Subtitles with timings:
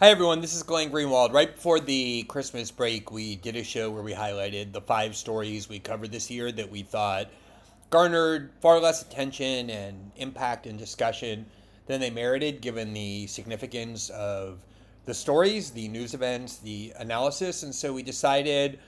[0.00, 1.32] Hi everyone, this is Glenn Greenwald.
[1.32, 5.68] Right before the Christmas break, we did a show where we highlighted the five stories
[5.68, 7.28] we covered this year that we thought
[7.90, 11.46] garnered far less attention and impact and discussion
[11.86, 14.58] than they merited given the significance of
[15.04, 17.62] the stories, the news events, the analysis.
[17.62, 18.80] And so we decided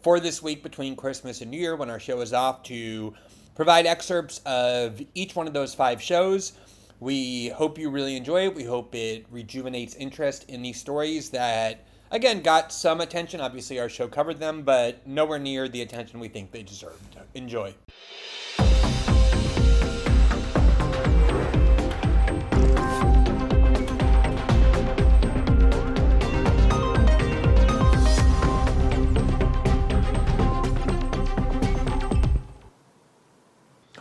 [0.00, 3.12] for this week between Christmas and New Year, when our show is off, to
[3.54, 6.52] provide excerpts of each one of those five shows
[7.00, 8.54] we hope you really enjoy it.
[8.54, 13.40] We hope it rejuvenates interest in these stories that, again, got some attention.
[13.40, 17.16] Obviously, our show covered them, but nowhere near the attention we think they deserved.
[17.34, 17.74] Enjoy.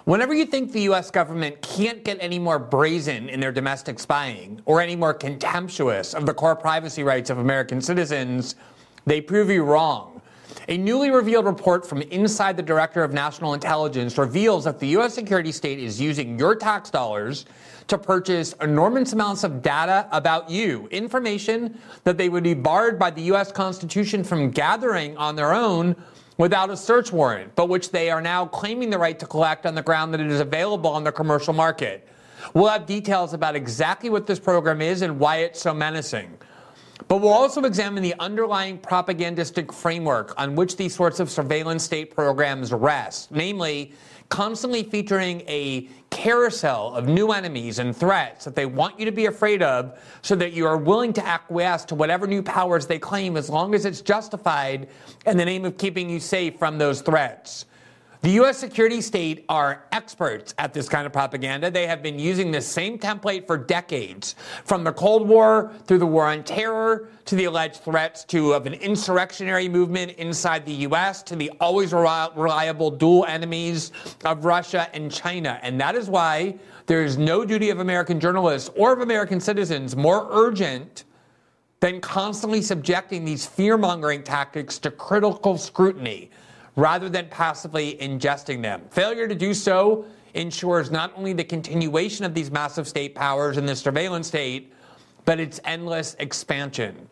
[0.06, 4.62] Whenever you think the US government can't get any more brazen in their domestic spying
[4.66, 8.56] or any more contemptuous of the core privacy rights of American citizens,
[9.06, 10.22] they prove you wrong.
[10.68, 15.14] A newly revealed report from inside the Director of National Intelligence reveals that the US
[15.14, 17.46] security state is using your tax dollars
[17.88, 23.10] to purchase enormous amounts of data about you, information that they would be barred by
[23.10, 25.96] the US Constitution from gathering on their own
[26.38, 29.76] without a search warrant, but which they are now claiming the right to collect on
[29.76, 32.08] the ground that it is available on the commercial market.
[32.54, 36.38] We'll have details about exactly what this program is and why it's so menacing.
[37.08, 42.16] But we'll also examine the underlying propagandistic framework on which these sorts of surveillance state
[42.16, 43.94] programs rest, namely,
[44.34, 49.28] constantly featuring a carousel of new enemies and threats that they want you to be
[49.28, 53.38] afraid of so that you are willing to acquiesce to whatever new powers they claim
[53.38, 54.88] as long as it's justified
[55.28, 57.66] in the name of keeping you safe from those threats.
[58.24, 61.70] The US security state are experts at this kind of propaganda.
[61.70, 66.06] They have been using this same template for decades, from the Cold War through the
[66.06, 71.22] war on terror to the alleged threats to of an insurrectionary movement inside the US
[71.24, 73.92] to the always reliable dual enemies
[74.24, 75.60] of Russia and China.
[75.62, 79.98] And that is why there is no duty of American journalists or of American citizens
[79.98, 81.04] more urgent
[81.82, 86.32] than constantly subjecting these fear-mongering tactics to critical scrutiny
[86.76, 88.82] rather than passively ingesting them.
[88.90, 93.66] Failure to do so ensures not only the continuation of these massive state powers in
[93.66, 94.74] the surveillance state,
[95.26, 97.08] but its endless expansion.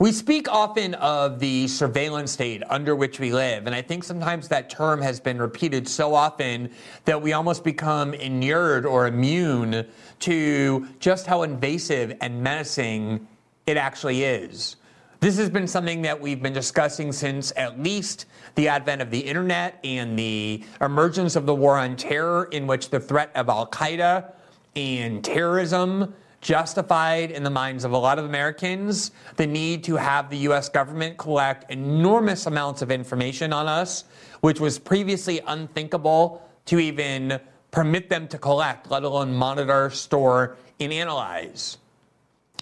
[0.00, 4.48] We speak often of the surveillance state under which we live, and I think sometimes
[4.48, 6.70] that term has been repeated so often
[7.04, 9.86] that we almost become inured or immune
[10.20, 13.28] to just how invasive and menacing
[13.66, 14.76] it actually is.
[15.20, 18.24] This has been something that we've been discussing since at least
[18.54, 22.88] the advent of the internet and the emergence of the war on terror, in which
[22.88, 24.32] the threat of Al Qaeda
[24.74, 30.30] and terrorism justified in the minds of a lot of Americans the need to have
[30.30, 34.04] the US government collect enormous amounts of information on us,
[34.40, 37.40] which was previously unthinkable to even
[37.70, 41.78] permit them to collect, let alone monitor, store, and analyze.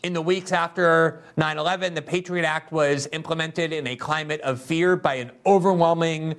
[0.02, 4.60] In the weeks after 9 11, the Patriot Act was implemented in a climate of
[4.60, 6.36] fear by an overwhelming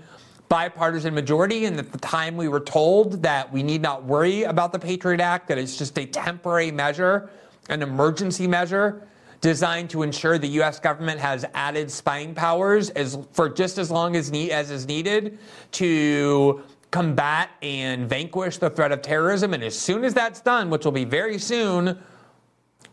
[0.49, 1.65] bipartisan majority.
[1.65, 5.21] And at the time, we were told that we need not worry about the Patriot
[5.21, 7.29] Act, that it's just a temporary measure,
[7.69, 9.07] an emergency measure
[9.41, 10.79] designed to ensure the U.S.
[10.79, 15.37] government has added spying powers as, for just as long as, need, as is needed
[15.71, 16.61] to
[16.91, 19.53] combat and vanquish the threat of terrorism.
[19.53, 21.97] And as soon as that's done, which will be very soon,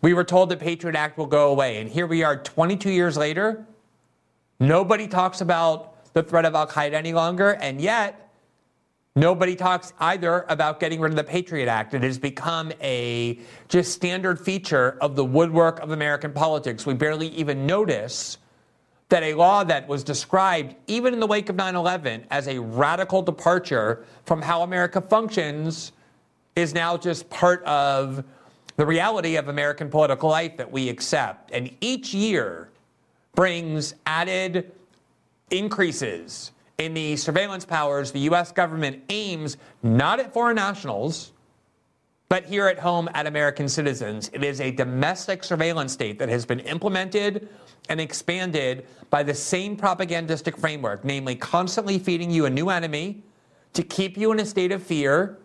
[0.02, 1.80] we were told the Patriot Act will go away.
[1.80, 3.66] And here we are 22 years later.
[4.60, 7.50] Nobody talks about the threat of Al Qaeda any longer.
[7.50, 8.22] And yet,
[9.18, 11.94] Nobody talks either about getting rid of the Patriot Act.
[11.94, 16.84] It has become a just standard feature of the woodwork of American politics.
[16.84, 18.36] We barely even notice
[19.08, 22.60] that a law that was described, even in the wake of 9 11, as a
[22.60, 25.92] radical departure from how America functions
[26.54, 28.22] is now just part of
[28.76, 31.52] the reality of American political life that we accept.
[31.52, 32.68] And each year
[33.34, 34.72] brings added
[35.50, 38.52] increases in the surveillance powers the U.S.
[38.52, 41.32] government aims not at foreign nationals,
[42.28, 44.28] but here at home at American citizens.
[44.32, 47.48] It is a domestic surveillance state that has been implemented
[47.88, 53.22] and expanded by the same propagandistic framework, namely constantly feeding you a new enemy
[53.74, 55.38] to keep you in a state of fear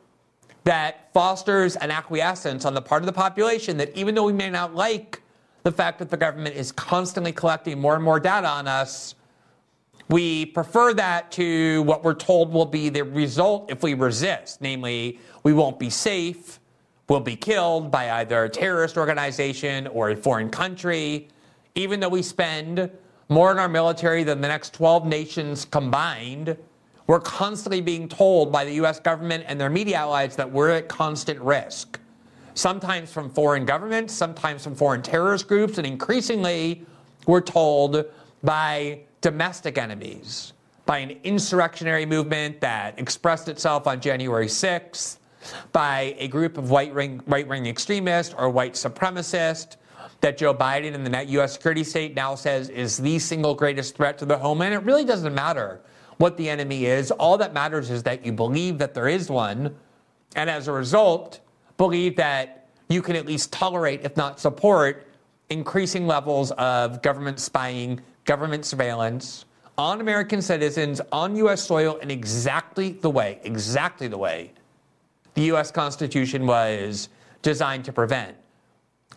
[0.64, 4.50] that fosters an acquiescence on the part of the population that even though we may
[4.50, 5.22] not like
[5.64, 9.14] the fact that the government is constantly collecting more and more data on us,
[10.12, 15.20] we prefer that to what we're told will be the result if we resist, namely,
[15.44, 16.60] we won't be safe,
[17.08, 21.30] we'll be killed by either a terrorist organization or a foreign country.
[21.76, 22.92] Even though we spend
[23.30, 26.58] more in our military than the next 12 nations combined,
[27.08, 30.90] we're constantly being told by the US government and their media allies that we're at
[30.90, 32.00] constant risk.
[32.54, 36.86] Sometimes from foreign governments, sometimes from foreign terrorist groups, and increasingly,
[37.28, 38.04] we're told
[38.44, 40.54] by domestic enemies
[40.86, 45.18] by an insurrectionary movement that expressed itself on January 6th,
[45.72, 49.78] by a group of white right wing extremists or white supremacists
[50.22, 51.54] that Joe Biden and the U.S.
[51.54, 54.74] security state now says is the single greatest threat to the homeland.
[54.74, 55.82] It really doesn't matter
[56.18, 57.10] what the enemy is.
[57.12, 59.76] All that matters is that you believe that there is one,
[60.36, 61.40] and as a result,
[61.78, 65.08] believe that you can at least tolerate, if not support,
[65.50, 68.00] increasing levels of government spying
[68.32, 69.44] government surveillance
[69.78, 71.62] on American citizens on U.S.
[71.62, 74.54] soil in exactly the way, exactly the way
[75.34, 75.70] the U.S.
[75.70, 77.10] Constitution was
[77.42, 78.38] designed to prevent.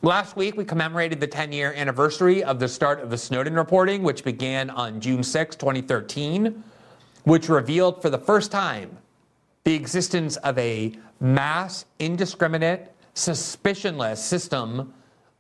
[0.02, 4.02] Last week, we commemorated the 10 year anniversary of the start of the Snowden reporting,
[4.02, 6.64] which began on June 6, 2013,
[7.22, 8.99] which revealed for the first time
[9.62, 14.93] the existence of a mass, indiscriminate, suspicionless system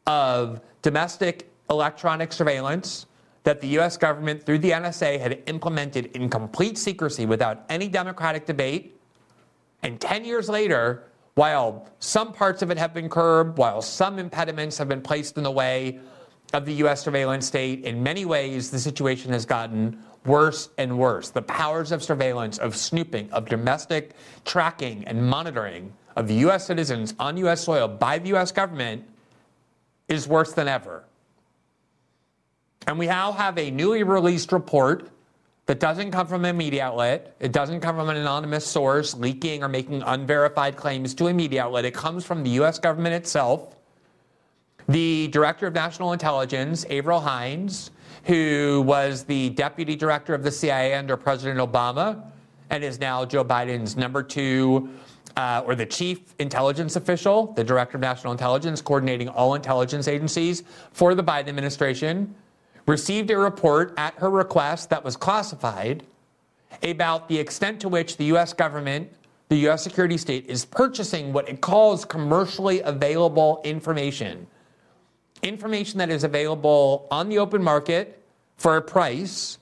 [0.06, 3.06] of domestic electronic surveillance
[3.44, 8.46] that the US government, through the NSA, had implemented in complete secrecy without any democratic
[8.46, 9.00] debate.
[9.82, 11.04] And 10 years later,
[11.34, 15.42] while some parts of it have been curbed, while some impediments have been placed in
[15.42, 16.00] the way
[16.52, 21.30] of the US surveillance state, in many ways the situation has gotten worse and worse.
[21.30, 24.12] The powers of surveillance, of snooping, of domestic
[24.44, 29.04] tracking and monitoring of US citizens on US soil by the US government
[30.08, 31.04] is worse than ever.
[32.86, 35.10] And we now have a newly released report
[35.66, 37.36] that doesn't come from a media outlet.
[37.40, 41.64] It doesn't come from an anonymous source leaking or making unverified claims to a media
[41.64, 41.86] outlet.
[41.86, 42.78] It comes from the U.S.
[42.78, 43.76] government itself.
[44.88, 47.90] The Director of National Intelligence, Avril Haines,
[48.24, 52.22] who was the Deputy Director of the CIA under President Obama
[52.68, 54.90] and is now Joe Biden's number two
[55.36, 60.62] uh, or the Chief Intelligence Official, the Director of National Intelligence, coordinating all intelligence agencies
[60.92, 62.34] for the Biden administration
[62.86, 66.04] received a report at her request that was classified
[66.82, 68.52] about the extent to which the U.S.
[68.52, 69.10] government,
[69.48, 69.82] the U.S.
[69.82, 74.46] security state, is purchasing what it calls commercially available information.
[75.42, 78.22] Information that is available on the open market
[78.56, 79.58] for a price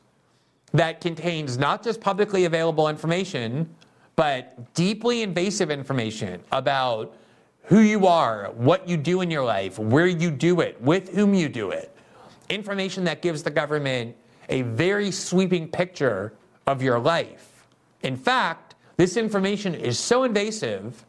[0.73, 3.69] that contains not just publicly available information,
[4.17, 7.14] but deeply invasive information about
[7.64, 11.35] who you are, what you do in your life, where you do it, with whom
[11.35, 11.91] you do it
[12.52, 14.16] information that gives the government
[14.49, 16.32] a very sweeping picture
[16.66, 17.66] of your life.
[18.02, 21.04] In fact, this information is so invasive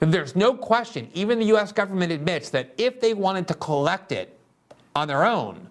[0.00, 4.12] that there's no question, even the US government admits that if they wanted to collect
[4.12, 4.38] it
[4.96, 5.68] on their own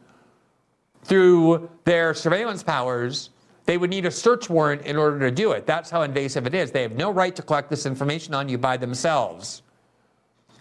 [1.04, 3.32] through their surveillance powers,
[3.66, 5.66] they would need a search warrant in order to do it.
[5.66, 6.72] That's how invasive it is.
[6.72, 9.62] They have no right to collect this information on you by themselves.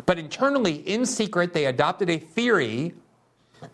[0.07, 2.95] But internally, in secret, they adopted a theory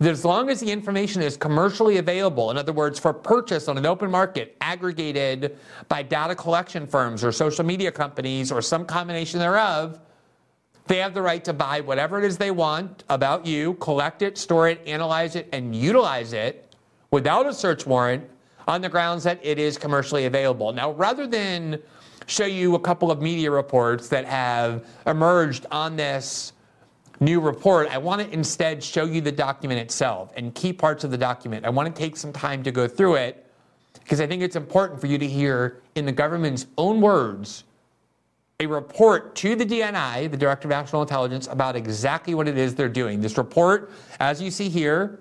[0.01, 3.87] as long as the information is commercially available, in other words, for purchase on an
[3.87, 5.57] open market, aggregated
[5.89, 10.01] by data collection firms or social media companies or some combination thereof,
[10.87, 14.37] they have the right to buy whatever it is they want about you, collect it,
[14.37, 16.75] store it, analyze it, and utilize it
[17.11, 18.29] without a search warrant
[18.67, 20.73] on the grounds that it is commercially available.
[20.73, 21.79] Now, rather than
[22.27, 26.54] show you a couple of media reports that have emerged on this
[27.25, 31.11] new report, I want to instead show you the document itself and key parts of
[31.11, 31.65] the document.
[31.65, 33.47] I want to take some time to go through it
[33.95, 37.65] because I think it's important for you to hear in the government's own words
[38.61, 42.75] a report to the DNI, the Director of National Intelligence, about exactly what it is
[42.75, 43.21] they're doing.
[43.21, 43.91] This report,
[44.21, 45.19] as you see here,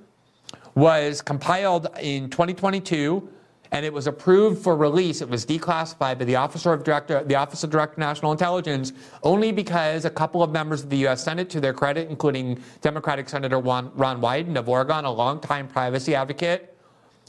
[0.75, 3.27] was compiled in 2022
[3.73, 5.19] and it was approved for release.
[5.19, 9.51] It was declassified by the Office of Director, the Office of Director National Intelligence, only
[9.51, 11.23] because a couple of members of the U.S.
[11.23, 16.77] Senate, to their credit, including Democratic Senator Ron Wyden of Oregon, a longtime privacy advocate,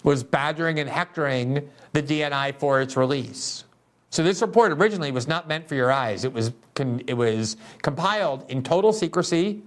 [0.03, 3.65] was badgering and hectoring the DNI for its release.
[4.11, 6.25] So this report originally was not meant for your eyes.
[6.25, 9.63] It was it was compiled in total secrecy,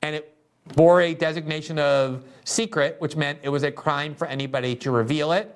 [0.00, 0.34] and it
[0.74, 5.32] bore a designation of secret, which meant it was a crime for anybody to reveal
[5.32, 5.54] it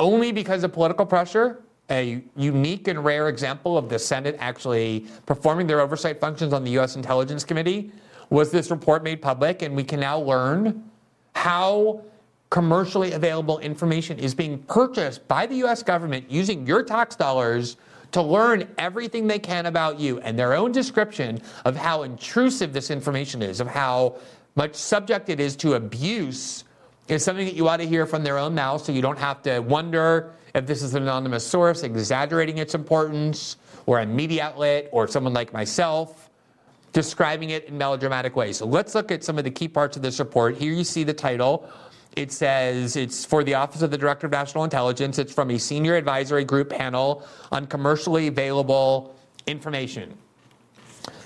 [0.00, 5.66] only because of political pressure, a unique and rare example of the Senate actually performing
[5.66, 6.96] their oversight functions on the U.S.
[6.96, 7.90] Intelligence Committee
[8.30, 10.84] was this report made public, and we can now learn
[11.34, 12.02] how
[12.50, 15.82] commercially available information is being purchased by the U.S.
[15.82, 17.76] government using your tax dollars
[18.12, 22.90] to learn everything they can about you and their own description of how intrusive this
[22.90, 24.16] information is, of how
[24.56, 26.64] much subject it is to abuse
[27.08, 29.42] is something that you ought to hear from their own mouth so you don't have
[29.42, 34.88] to wonder if this is an anonymous source exaggerating its importance or a media outlet
[34.92, 36.28] or someone like myself
[36.92, 38.58] describing it in melodramatic ways.
[38.58, 40.56] So let's look at some of the key parts of this report.
[40.56, 41.70] Here you see the title.
[42.16, 45.18] It says it's for the Office of the Director of National Intelligence.
[45.18, 49.14] It's from a senior advisory group panel on commercially available
[49.46, 50.16] information.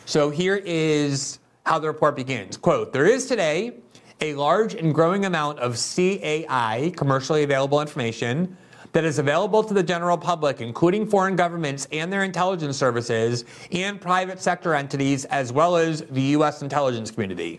[0.04, 2.56] So here is how the report begins.
[2.56, 3.81] Quote, there is today
[4.22, 8.56] a large and growing amount of CAI, commercially available information,
[8.92, 14.00] that is available to the general public, including foreign governments and their intelligence services and
[14.00, 16.62] private sector entities, as well as the U.S.
[16.62, 17.58] intelligence community.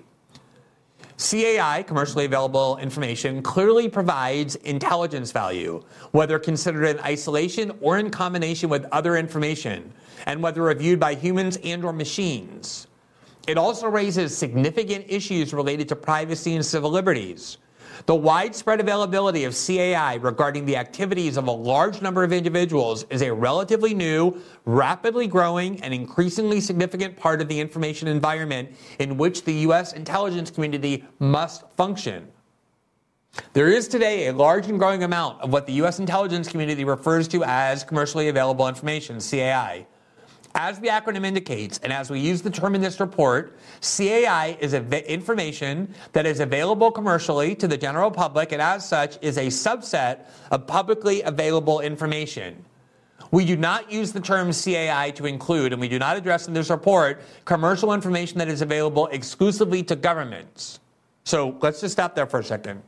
[1.18, 8.70] CAI, commercially available information, clearly provides intelligence value, whether considered in isolation or in combination
[8.70, 9.92] with other information,
[10.28, 12.88] and whether reviewed by humans and or machines.
[13.48, 17.58] It also raises significant issues related to privacy and civil liberties.
[18.06, 23.22] The widespread availability of CAI regarding the activities of a large number of individuals is
[23.22, 28.70] a relatively new, rapidly growing, and increasingly significant part of the information environment
[29.00, 29.94] in which the U.S.
[29.94, 32.28] intelligence community must function.
[33.54, 36.00] There is today a large and growing amount of what the U.S.
[36.00, 39.86] intelligence community refers to as commercially available information, CAI.
[40.64, 44.74] As the acronym indicates, and as we use the term in this report, CAI is
[44.74, 50.20] information that is available commercially to the general public and as such is a subset
[50.52, 52.64] of publicly available information.
[53.32, 56.54] We do not use the term CAI to include, and we do not address in
[56.54, 60.80] this report, commercial information that is available exclusively to governments.
[61.26, 62.82] So let's just stop there for a second.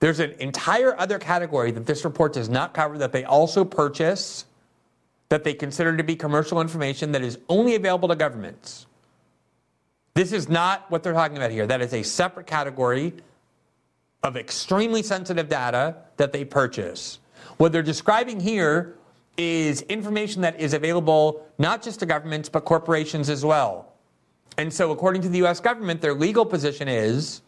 [0.00, 4.46] There's an entire other category that this report does not cover that they also purchase
[5.32, 8.84] that they consider to be commercial information that is only available to governments.
[10.12, 11.66] This is not what they're talking about here.
[11.66, 13.14] That is a separate category
[14.22, 17.18] of extremely sensitive data that they purchase.
[17.56, 18.98] What they're describing here
[19.38, 23.94] is information that is available not just to governments, but corporations as well.
[24.58, 27.40] And so, according to the US government, their legal position is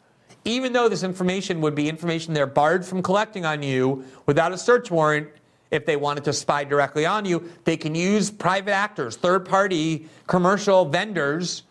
[0.47, 4.59] even though this information would be information they're barred from collecting on you without a
[4.59, 5.29] search warrant,
[5.75, 10.09] if they wanted to spy directly on you, they can use private actors, third party
[10.27, 11.65] commercial vendors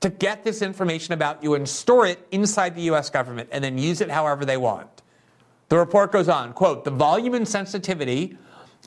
[0.00, 3.78] to get this information about you and store it inside the US government and then
[3.78, 5.02] use it however they want.
[5.68, 8.38] The report goes on, quote, the volume and sensitivity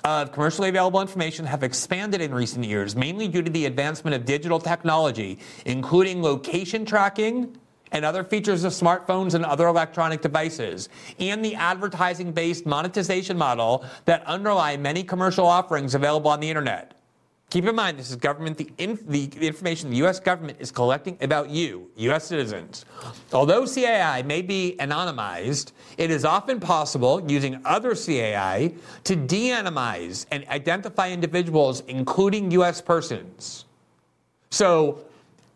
[0.04, 4.26] of commercially available information have expanded in recent years, mainly due to the advancement of
[4.26, 7.56] digital technology, including location tracking,
[7.92, 13.86] and other features of smartphones and other electronic devices, and the advertising based monetization model
[14.06, 16.98] that underlie many commercial offerings available on the internet.
[17.52, 20.22] Keep in mind, this is government, the, inf- the, information the U.S.
[20.22, 22.26] government is collecting about you, U.S.
[22.26, 22.86] citizens.
[23.34, 30.26] Although CAI may be anonymized, it is often possible, using other CAI, to de anonymize
[30.32, 32.80] and identify individuals, including U.S.
[32.80, 33.66] persons.
[34.50, 35.04] So,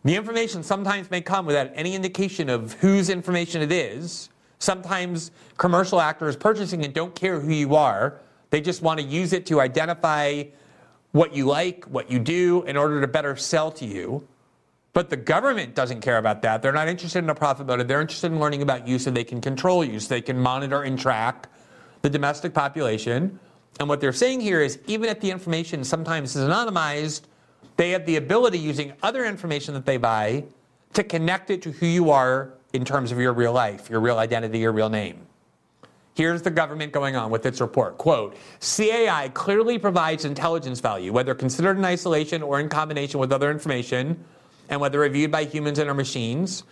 [0.08, 4.28] the information sometimes may come without any indication of whose information it is.
[4.58, 8.20] Sometimes commercial actors purchasing it don't care who you are.
[8.50, 10.44] They just want to use it to identify
[11.12, 14.26] what you like, what you do, in order to better sell to you.
[14.92, 16.62] But the government doesn't care about that.
[16.62, 17.88] They're not interested in a profit motive.
[17.88, 20.82] They're interested in learning about you so they can control you, so they can monitor
[20.82, 21.48] and track
[22.02, 23.38] the domestic population.
[23.78, 27.22] And what they're saying here is even if the information sometimes is anonymized,
[27.76, 30.44] they have the ability, using other information that they buy,
[30.94, 34.18] to connect it to who you are in terms of your real life, your real
[34.18, 35.26] identity, your real name.
[36.14, 37.98] Here's the government going on with its report.
[37.98, 43.50] Quote, CAI clearly provides intelligence value, whether considered in isolation or in combination with other
[43.50, 44.24] information,
[44.70, 46.64] and whether reviewed by humans and or machines.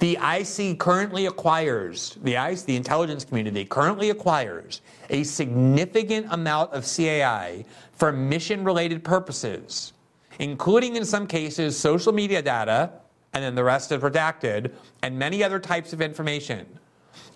[0.00, 6.84] The IC currently acquires, the IC, the intelligence community, currently acquires a significant amount of
[6.84, 9.92] CAI for mission related purposes,
[10.38, 12.92] including in some cases social media data,
[13.32, 16.66] and then the rest is redacted, and many other types of information.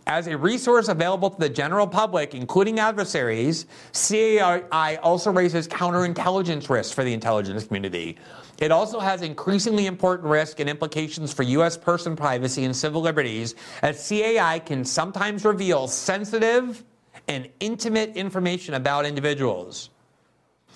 [0.06, 6.92] As a resource available to the general public, including adversaries, CAI also raises counterintelligence risks
[6.92, 8.18] for the intelligence community.
[8.58, 11.76] It also has increasingly important risk and implications for U.S.
[11.76, 16.84] person privacy and civil liberties, as CAI can sometimes reveal sensitive
[17.28, 19.90] and intimate information about individuals.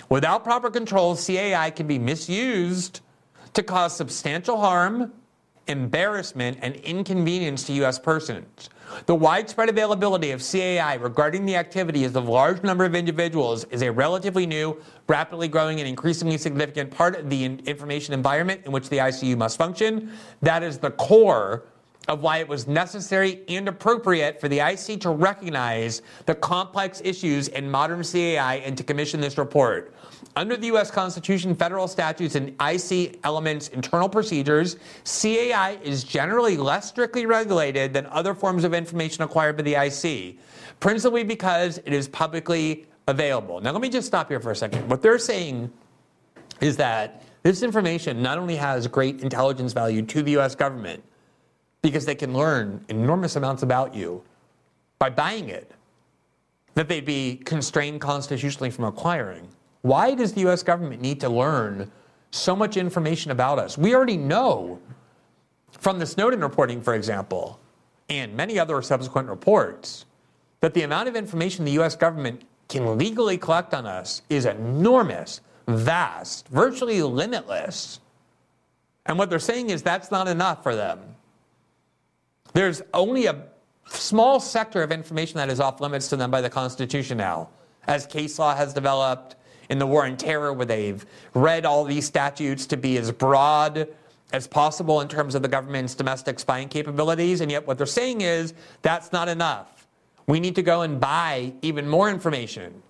[0.09, 3.01] Without proper control, CAI can be misused
[3.55, 5.13] to cause substantial harm,
[5.67, 7.99] embarrassment, and inconvenience to U.S.
[7.99, 8.71] persons.
[9.07, 13.83] The widespread availability of CAI regarding the activities of a large number of individuals is
[13.83, 18.89] a relatively new, rapidly growing, and increasingly significant part of the information environment in which
[18.89, 20.13] the ICU must function.
[20.41, 21.65] That is the core
[22.09, 27.49] of why it was necessary and appropriate for the IC to recognize the complex issues
[27.49, 29.93] in modern CAI and to commission this report.
[30.37, 30.91] Under the U.S.
[30.91, 38.07] Constitution, federal statutes, and IC elements internal procedures, CAI is generally less strictly regulated than
[38.07, 40.39] other forms of information acquired by the IC,
[40.79, 43.61] principally because it is publicly available.
[43.61, 44.89] Now, let me just stop here for a second.
[44.89, 45.73] What they're saying
[46.61, 50.55] is that this information not only has great intelligence value to the U.S.
[50.55, 51.03] government,
[51.87, 54.21] because they can learn enormous amounts about you
[54.99, 55.71] by buying it,
[56.75, 59.47] that they'd be constrained constitutionally from acquiring.
[59.83, 61.89] Why does the US government need to learn
[62.33, 63.79] so much information about us?
[63.79, 64.81] We already know
[65.79, 67.61] from the Snowden reporting, for example,
[68.09, 70.07] and many other subsequent reports,
[70.63, 75.41] that the amount of information the US government can legally collect on us is enormous,
[75.69, 78.01] vast, virtually limitless.
[79.05, 81.16] And what they're saying is that's not enough for them.
[82.57, 83.49] There's only a
[83.87, 87.51] small sector of information that is off limits to them by the Constitution now,
[87.87, 89.37] as case law has developed
[89.69, 93.87] in the war on terror, where they've read all these statutes to be as broad
[94.33, 97.43] as possible in terms of the government's domestic spying capabilities.
[97.43, 99.87] And yet, what they're saying is that's not enough.
[100.27, 102.83] We need to go and buy even more information.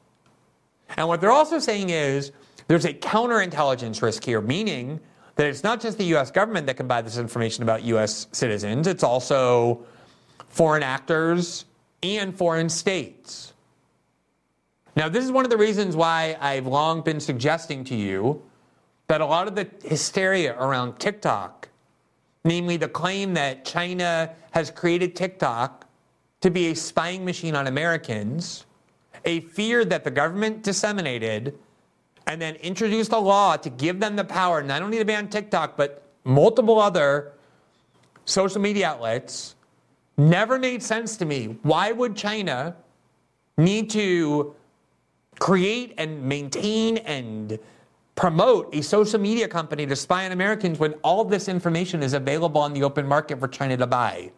[0.96, 2.30] And what they're also saying is
[2.68, 5.00] there's a counterintelligence risk here, meaning
[5.36, 8.86] that it's not just the US government that can buy this information about US citizens,
[8.86, 9.84] it's also
[10.48, 11.66] foreign actors
[12.02, 13.52] and foreign states.
[14.96, 18.42] Now, this is one of the reasons why I've long been suggesting to you
[19.08, 21.68] that a lot of the hysteria around TikTok,
[22.44, 25.86] namely the claim that China has created TikTok
[26.40, 28.64] to be a spying machine on Americans,
[29.26, 31.58] a fear that the government disseminated
[32.26, 35.76] and then introduced a law to give them the power not only to ban TikTok,
[35.76, 37.32] but multiple other
[38.24, 39.54] social media outlets,
[40.16, 41.56] never made sense to me.
[41.62, 42.76] Why would China
[43.56, 44.54] need to
[45.38, 47.58] create and maintain and
[48.16, 52.60] promote a social media company to spy on Americans when all this information is available
[52.60, 54.32] on the open market for China to buy.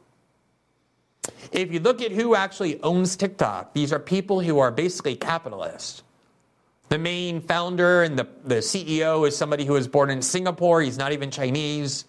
[1.52, 6.02] If you look at who actually owns TikTok, these are people who are basically capitalists.
[6.88, 10.80] The main founder and the, the CEO is somebody who was born in Singapore.
[10.80, 12.06] He's not even Chinese.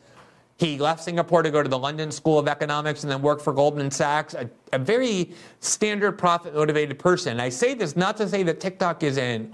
[0.57, 3.53] He left Singapore to go to the London School of Economics and then work for
[3.53, 7.39] Goldman Sachs, a, a very standard profit motivated person.
[7.39, 9.53] I say this not to say that TikTok is in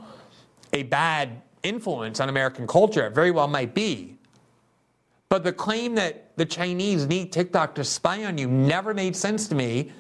[0.74, 3.06] a bad influence on American culture.
[3.08, 4.18] It very well might be.
[5.30, 9.48] But the claim that the Chinese need TikTok to spy on you never made sense
[9.48, 9.92] to me,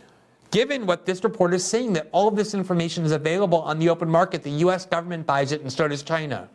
[0.55, 3.89] given what this report is saying that all of this information is available on the
[3.89, 4.41] open market.
[4.41, 6.47] The US government buys it and so does China.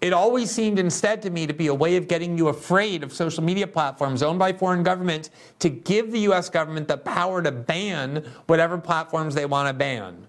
[0.00, 3.12] It always seemed instead to me to be a way of getting you afraid of
[3.12, 7.52] social media platforms owned by foreign governments to give the US government the power to
[7.52, 10.26] ban whatever platforms they want to ban.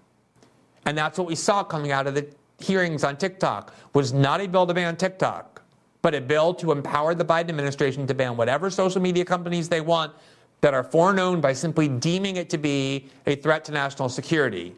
[0.84, 2.26] And that's what we saw coming out of the
[2.58, 5.62] hearings on TikTok was not a bill to ban TikTok,
[6.02, 9.80] but a bill to empower the Biden administration to ban whatever social media companies they
[9.80, 10.12] want
[10.60, 14.74] that are foreknown by simply deeming it to be a threat to national security,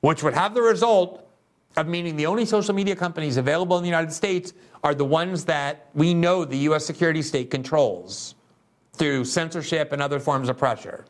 [0.00, 1.28] which would have the result
[1.76, 5.44] of meaning the only social media companies available in the United States are the ones
[5.44, 6.84] that we know the U.S.
[6.84, 8.34] security state controls
[8.92, 11.04] through censorship and other forms of pressure.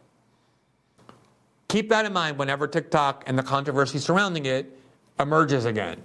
[1.69, 4.79] Keep that in mind whenever TikTok and the controversy surrounding it
[5.19, 6.01] emerges again,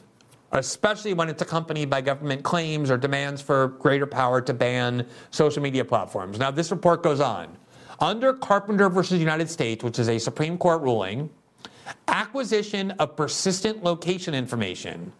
[0.51, 5.61] especially when it's accompanied by government claims or demands for greater power to ban social
[5.61, 6.39] media platforms.
[6.39, 7.55] Now, this report goes on.
[8.01, 11.29] Under Carpenter versus United States, which is a Supreme Court ruling,
[12.07, 15.11] acquisition of persistent location information,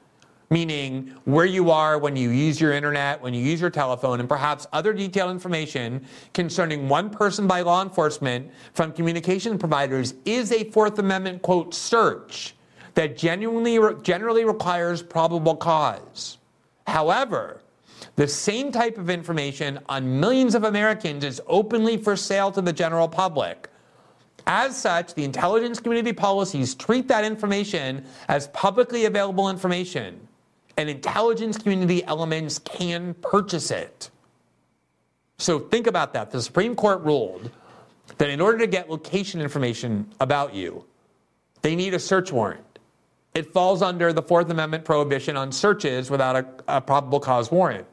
[0.50, 4.30] meaning where you are when you use your internet, when you use your telephone, and
[4.30, 10.64] perhaps other detailed information concerning one person by law enforcement from communication providers, is a
[10.72, 12.56] Fourth Amendment, quote, search
[12.94, 16.38] that genuinely, generally requires probable cause.
[16.88, 17.62] However,
[18.20, 22.74] the same type of information on millions of Americans is openly for sale to the
[22.74, 23.70] general public.
[24.46, 30.20] As such, the intelligence community policies treat that information as publicly available information,
[30.76, 34.10] and intelligence community elements can purchase it.
[35.38, 36.30] So think about that.
[36.30, 37.50] The Supreme Court ruled
[38.18, 40.84] that in order to get location information about you,
[41.62, 42.80] they need a search warrant.
[43.34, 47.88] It falls under the Fourth Amendment prohibition on searches without a, a probable cause warrant.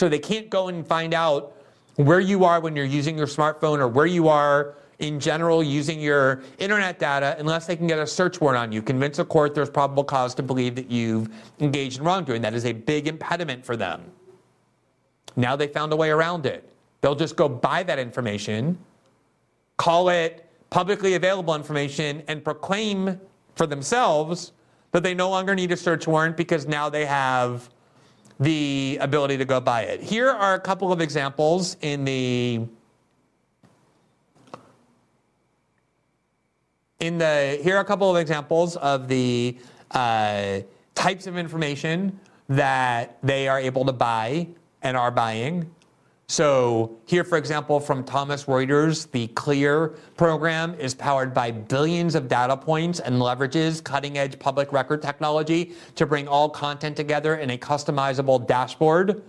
[0.00, 1.54] So they can't go and find out
[1.96, 6.00] where you are when you're using your smartphone or where you are in general using
[6.00, 9.54] your internet data unless they can get a search warrant on you, convince a court
[9.54, 12.40] there's probable cause to believe that you've engaged in wrongdoing.
[12.40, 14.10] That is a big impediment for them.
[15.36, 16.66] Now they found a way around it.
[17.02, 18.78] They'll just go buy that information,
[19.76, 23.20] call it publicly available information, and proclaim
[23.54, 24.52] for themselves
[24.92, 27.68] that they no longer need a search warrant because now they have
[28.40, 30.02] the ability to go buy it.
[30.02, 32.66] Here are a couple of examples in the
[36.98, 39.56] in the here are a couple of examples of the
[39.90, 40.60] uh,
[40.94, 44.48] types of information that they are able to buy
[44.82, 45.70] and are buying.
[46.30, 52.28] So, here, for example, from Thomson Reuters, the CLEAR program is powered by billions of
[52.28, 57.50] data points and leverages cutting edge public record technology to bring all content together in
[57.50, 59.24] a customizable dashboard.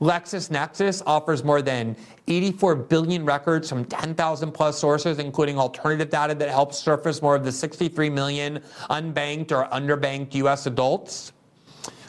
[0.00, 1.94] LexisNexis offers more than
[2.28, 7.44] 84 billion records from 10,000 plus sources, including alternative data that helps surface more of
[7.44, 11.34] the 63 million unbanked or underbanked US adults.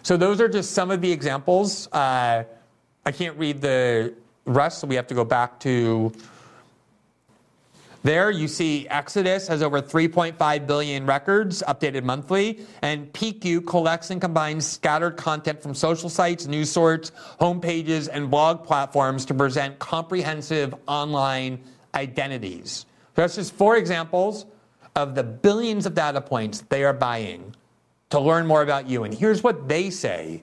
[0.01, 1.87] So, those are just some of the examples.
[1.91, 2.45] Uh,
[3.05, 4.13] I can't read the
[4.53, 6.11] rest, so we have to go back to
[8.01, 14.21] there you see Exodus has over 3.5 billion records updated monthly, and PQ collects and
[14.21, 20.73] combines scattered content from social sites, news sources, homepages, and blog platforms to present comprehensive
[20.87, 21.59] online
[21.93, 22.85] identities.
[23.15, 24.45] So that's just four examples
[24.95, 27.53] of the billions of data points they are buying
[28.11, 29.03] to learn more about you.
[29.03, 30.41] And here's what they say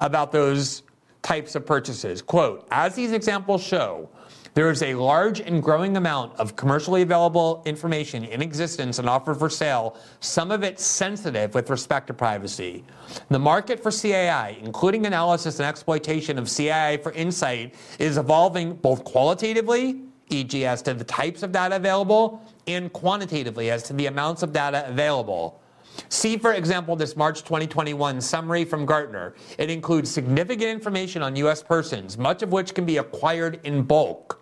[0.00, 0.82] about those
[1.24, 2.22] types of purchases.
[2.22, 4.08] Quote, as these examples show,
[4.52, 9.36] there is a large and growing amount of commercially available information in existence and offered
[9.36, 12.84] for sale, some of it sensitive with respect to privacy.
[13.30, 19.02] The market for CAI, including analysis and exploitation of CAI for insight, is evolving both
[19.02, 24.44] qualitatively, e.g., as to the types of data available, and quantitatively, as to the amounts
[24.44, 25.60] of data available.
[26.08, 29.34] See, for example, this March 2021 summary from Gartner.
[29.58, 31.62] It includes significant information on U.S.
[31.62, 34.40] persons, much of which can be acquired in bulk.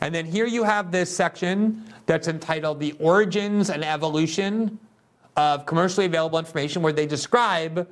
[0.00, 4.78] And then here you have this section that's entitled The Origins and Evolution
[5.36, 7.88] of Commercially Available Information, where they describe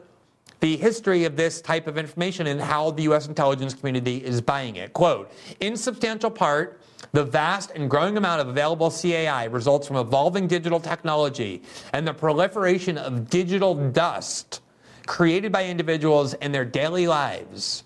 [0.61, 3.29] the history of this type of information and how the U.S.
[3.29, 4.93] intelligence community is buying it.
[4.93, 6.81] Quote In substantial part,
[7.17, 11.63] the vast and growing amount of available CAI results from evolving digital technology
[11.95, 14.61] and the proliferation of digital dust
[15.07, 17.85] created by individuals in their daily lives.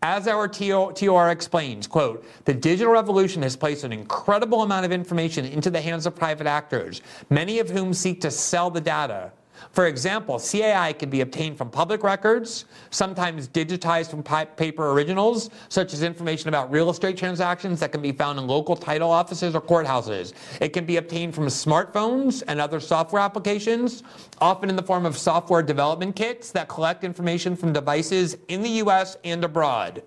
[0.00, 5.44] As our TOR explains, quote, the digital revolution has placed an incredible amount of information
[5.44, 9.32] into the hands of private actors, many of whom seek to sell the data
[9.70, 15.92] for example, CAI can be obtained from public records, sometimes digitized from paper originals, such
[15.94, 19.60] as information about real estate transactions that can be found in local title offices or
[19.60, 20.32] courthouses.
[20.60, 24.02] It can be obtained from smartphones and other software applications,
[24.40, 28.70] often in the form of software development kits that collect information from devices in the
[28.70, 30.02] US and abroad.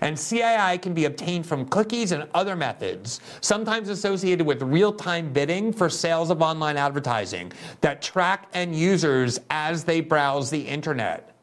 [0.00, 5.32] And CII can be obtained from cookies and other methods, sometimes associated with real time
[5.32, 11.34] bidding for sales of online advertising that track end users as they browse the internet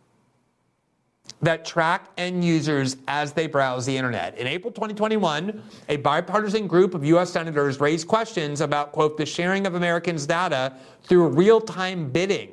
[1.42, 4.38] that track end users as they browse the internet.
[4.38, 7.32] In April 2021, a bipartisan group of U.S.
[7.32, 12.52] senators raised questions about, quote, the sharing of Americans' data through real time bidding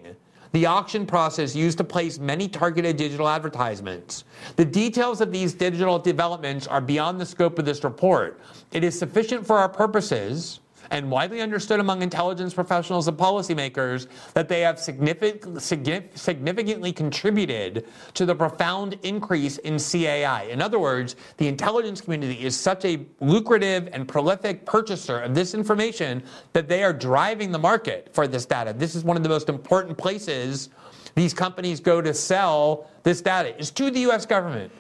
[0.53, 4.25] the auction process used to place many targeted digital advertisements.
[4.57, 8.41] The details of these digital developments are beyond the scope of this report.
[8.73, 10.61] It is sufficient for our purposes
[10.93, 18.35] and widely understood among intelligence professionals and policymakers that they have significantly contributed to the
[18.35, 20.49] profound increase in CAI.
[20.51, 25.55] In other words, the intelligence community is such a lucrative and prolific purchaser of this
[25.55, 28.75] information that they are driving the market for this data.
[28.77, 30.69] This is one of the most important places
[31.15, 34.71] these companies go to sell this data is to the US government.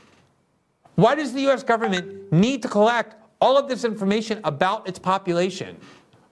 [0.97, 5.79] Why does the US government need to collect all of this information about its population?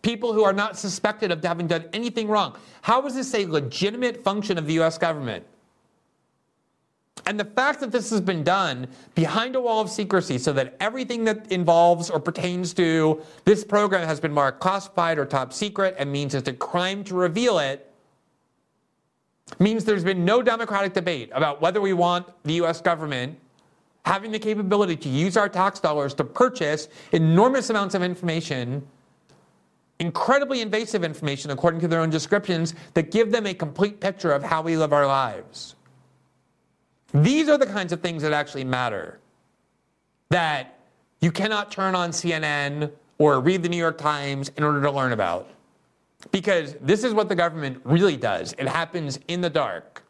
[0.02, 2.56] People who are not suspected of having done anything wrong.
[2.82, 5.44] How is this a legitimate function of the US government?
[7.26, 10.74] And the fact that this has been done behind a wall of secrecy so that
[10.80, 15.94] everything that involves or pertains to this program has been marked classified or top secret
[15.98, 17.92] and means it's a crime to reveal it
[19.58, 23.38] means there's been no democratic debate about whether we want the US government
[24.04, 28.86] having the capability to use our tax dollars to purchase enormous amounts of information,
[30.00, 34.42] incredibly invasive information, according to their own descriptions, that give them a complete picture of
[34.42, 35.76] how we live our lives.
[37.12, 39.20] These are the kinds of things that actually matter.
[40.30, 40.78] That
[41.20, 45.12] you cannot turn on CNN or read the New York Times in order to learn
[45.12, 45.48] about.
[46.32, 48.54] Because this is what the government really does.
[48.58, 50.02] It happens in the dark.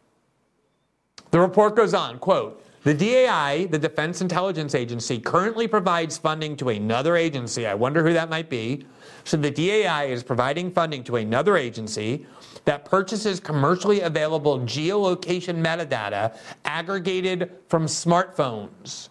[1.30, 6.70] The report goes on, quote, the DAI, the Defense Intelligence Agency, currently provides funding to
[6.70, 7.66] another agency.
[7.66, 8.86] I wonder who that might be.
[9.24, 12.24] So the DAI is providing funding to another agency
[12.64, 19.09] that purchases commercially available geolocation metadata aggregated from smartphones.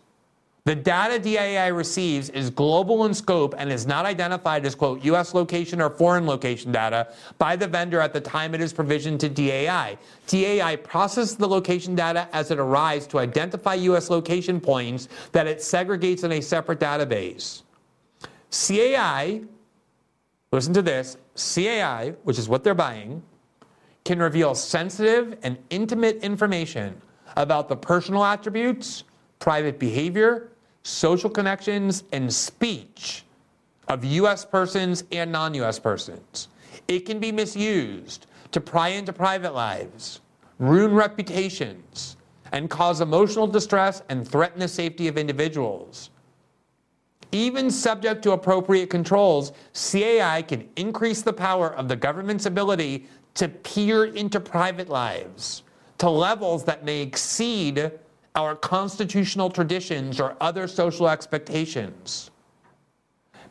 [0.69, 5.33] The data DAI receives is global in scope and is not identified as, quote, US
[5.33, 9.29] location or foreign location data by the vendor at the time it is provisioned to
[9.29, 9.97] DAI.
[10.27, 15.57] DAI processes the location data as it arrives to identify US location points that it
[15.57, 17.63] segregates in a separate database.
[18.51, 19.41] CAI,
[20.51, 23.23] listen to this, CAI, which is what they're buying,
[24.05, 27.01] can reveal sensitive and intimate information
[27.35, 29.03] about the personal attributes
[29.39, 30.51] private behavior,
[30.89, 33.23] social connections, and speech
[33.87, 36.47] of US persons and non US persons.
[36.87, 40.21] It can be misused to pry into private lives,
[40.57, 42.17] ruin reputations,
[42.51, 46.09] and cause emotional distress and threaten the safety of individuals.
[47.31, 53.47] Even subject to appropriate controls, CAI can increase the power of the government's ability to
[53.47, 55.61] peer into private lives
[55.99, 57.91] to levels that may exceed
[58.39, 62.31] our constitutional traditions or other social expectations.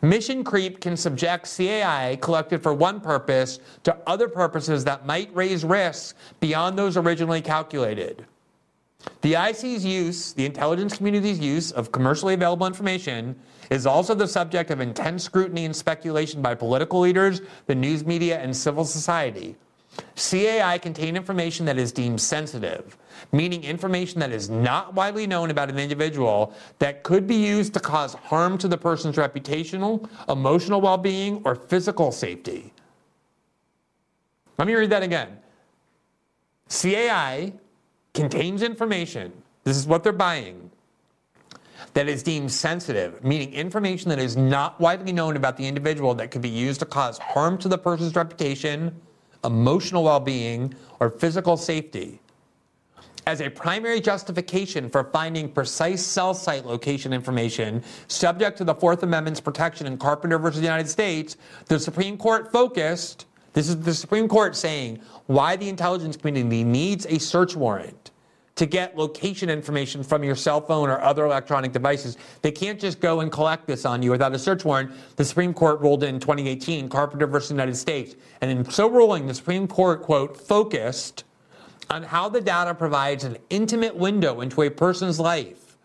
[0.01, 5.63] Mission creep can subject CAI collected for one purpose to other purposes that might raise
[5.63, 8.25] risks beyond those originally calculated.
[9.21, 13.37] The IC's use, the intelligence community's use of commercially available information,
[13.71, 18.41] is also the subject of intense scrutiny and speculation by political leaders, the news media,
[18.41, 19.55] and civil society.
[20.17, 22.97] CAI contain information that is deemed sensitive,
[23.33, 27.81] meaning information that is not widely known about an individual that could be used to
[27.81, 32.73] cause harm to the person's reputational, emotional well being, or physical safety.
[34.57, 35.39] Let me read that again.
[36.69, 37.53] CAI
[38.15, 39.33] contains information,
[39.65, 40.71] this is what they're buying,
[41.95, 46.31] that is deemed sensitive, meaning information that is not widely known about the individual that
[46.31, 48.95] could be used to cause harm to the person's reputation,
[49.45, 52.21] emotional well being, or physical safety
[53.29, 59.03] as a primary justification for finding precise cell site location information subject to the Fourth
[59.03, 61.37] Amendment's protection in Carpenter versus the United States,
[61.67, 67.05] the Supreme Court focused, this is the Supreme Court saying why the intelligence community needs
[67.05, 68.13] a search warrant
[68.55, 72.17] to get location information from your cell phone or other electronic devices.
[72.41, 74.91] They can't just go and collect this on you without a search warrant.
[75.17, 78.17] The Supreme Court ruled in 2018, Carpenter versus the United States.
[78.41, 81.25] And in so ruling, the Supreme Court, quote, focused
[81.91, 85.77] on how the data provides an intimate window into a person's life,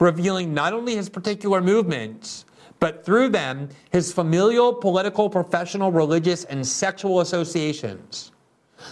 [0.00, 2.44] revealing not only his particular movements,
[2.80, 8.32] but through them, his familial, political, professional, religious, and sexual associations.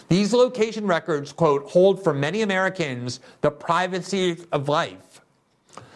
[0.08, 5.20] These location records, quote, hold for many Americans the privacy of life.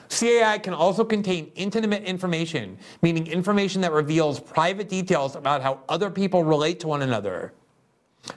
[0.08, 6.10] CAI can also contain intimate information, meaning information that reveals private details about how other
[6.10, 7.52] people relate to one another.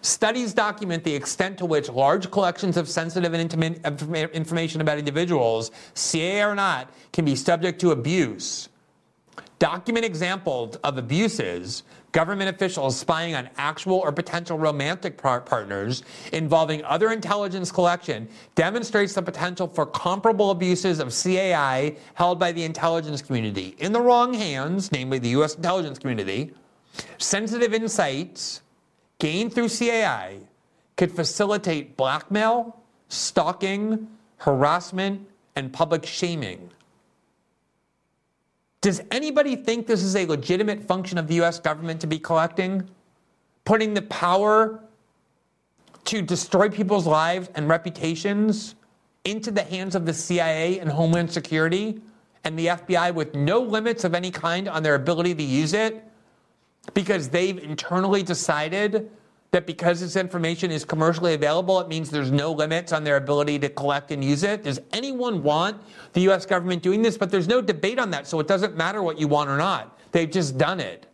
[0.02, 3.84] Studies document the extent to which large collections of sensitive and intimate
[4.32, 8.70] information about individuals, CAI or not, can be subject to abuse.
[9.58, 16.84] Document examples of abuses, government officials spying on actual or potential romantic par- partners involving
[16.86, 23.22] other intelligence collection, demonstrates the potential for comparable abuses of CAI held by the intelligence
[23.22, 25.56] community in the wrong hands, namely the U.S.
[25.56, 26.54] intelligence community
[27.18, 28.62] Sensitive insights
[29.20, 30.40] gained through CAI
[30.98, 32.78] could facilitate blackmail,
[33.10, 36.70] stalking, harassment, and public shaming.
[38.82, 42.90] Does anybody think this is a legitimate function of the US government to be collecting?
[43.66, 44.80] Putting the power
[46.06, 48.76] to destroy people's lives and reputations
[49.26, 52.02] into the hands of the CIA and Homeland Security
[52.46, 56.09] and the FBI with no limits of any kind on their ability to use it
[56.94, 59.10] because they've internally decided
[59.52, 63.58] that because this information is commercially available, it means there's no limits on their ability
[63.60, 64.64] to collect and use it.
[64.64, 65.82] Does anyone want
[66.14, 67.18] the US government doing this?
[67.18, 69.98] But there's no debate on that, so it doesn't matter what you want or not.
[70.12, 71.08] They've just done it.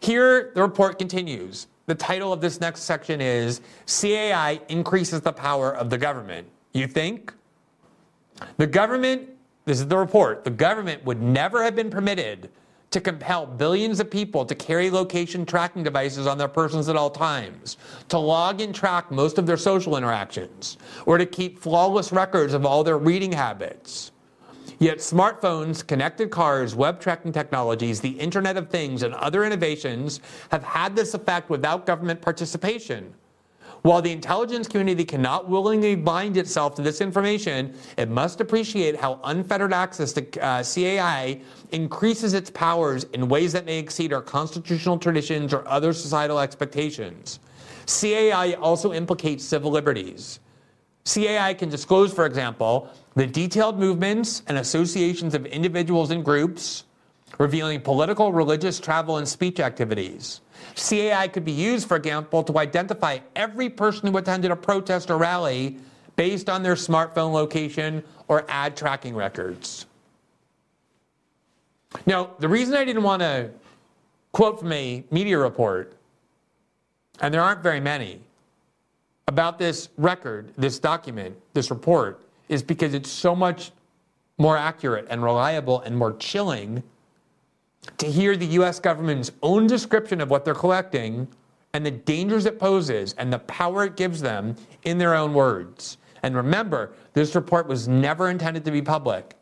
[0.00, 1.66] Here, the report continues.
[1.86, 6.48] The title of this next section is CAI increases the power of the government.
[6.72, 7.32] You think?
[8.56, 9.28] The government,
[9.64, 12.50] this is the report, the government would never have been permitted
[12.90, 17.10] to compel billions of people to carry location tracking devices on their persons at all
[17.10, 17.76] times,
[18.08, 22.64] to log and track most of their social interactions, or to keep flawless records of
[22.64, 24.12] all their reading habits.
[24.78, 30.20] Yet smartphones, connected cars, web tracking technologies, the Internet of Things, and other innovations
[30.50, 33.14] have had this effect without government participation.
[33.86, 39.20] While the intelligence community cannot willingly bind itself to this information, it must appreciate how
[39.22, 44.98] unfettered access to uh, CAI increases its powers in ways that may exceed our constitutional
[44.98, 47.38] traditions or other societal expectations.
[47.86, 50.40] CAI also implicates civil liberties.
[51.04, 56.82] CAI can disclose, for example, the detailed movements and associations of individuals and groups,
[57.38, 60.40] revealing political, religious, travel, and speech activities.
[60.76, 65.16] CAI could be used, for example, to identify every person who attended a protest or
[65.16, 65.78] rally
[66.16, 69.86] based on their smartphone location or ad tracking records.
[72.04, 73.50] Now, the reason I didn't want to
[74.32, 75.96] quote from a media report,
[77.20, 78.20] and there aren't very many,
[79.28, 83.72] about this record, this document, this report, is because it's so much
[84.38, 86.82] more accurate and reliable and more chilling
[87.98, 91.28] to hear the US government's own description of what they're collecting
[91.72, 95.98] and the dangers it poses and the power it gives them in their own words.
[96.22, 99.34] And remember, this report was never intended to be public.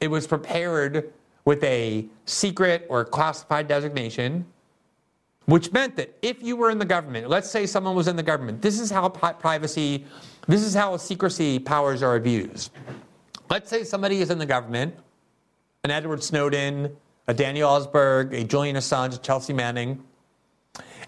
[0.00, 1.12] It was prepared
[1.44, 4.44] with a secret or classified designation,
[5.46, 8.22] which meant that if you were in the government, let's say someone was in the
[8.22, 10.04] government, this is how privacy,
[10.48, 12.72] this is how secrecy powers are abused.
[13.48, 14.96] Let's say somebody is in the government,
[15.84, 16.96] an Edward Snowden,
[17.28, 20.02] a Daniel Ellsberg, a Julian Assange, Chelsea Manning,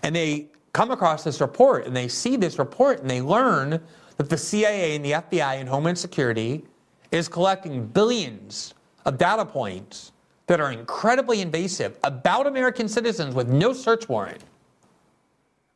[0.02, 3.80] and they come across this report and they see this report and they learn
[4.16, 6.64] that the CIA and the FBI and Homeland Security
[7.10, 10.12] is collecting billions of data points
[10.46, 14.42] that are incredibly invasive about American citizens with no search warrant.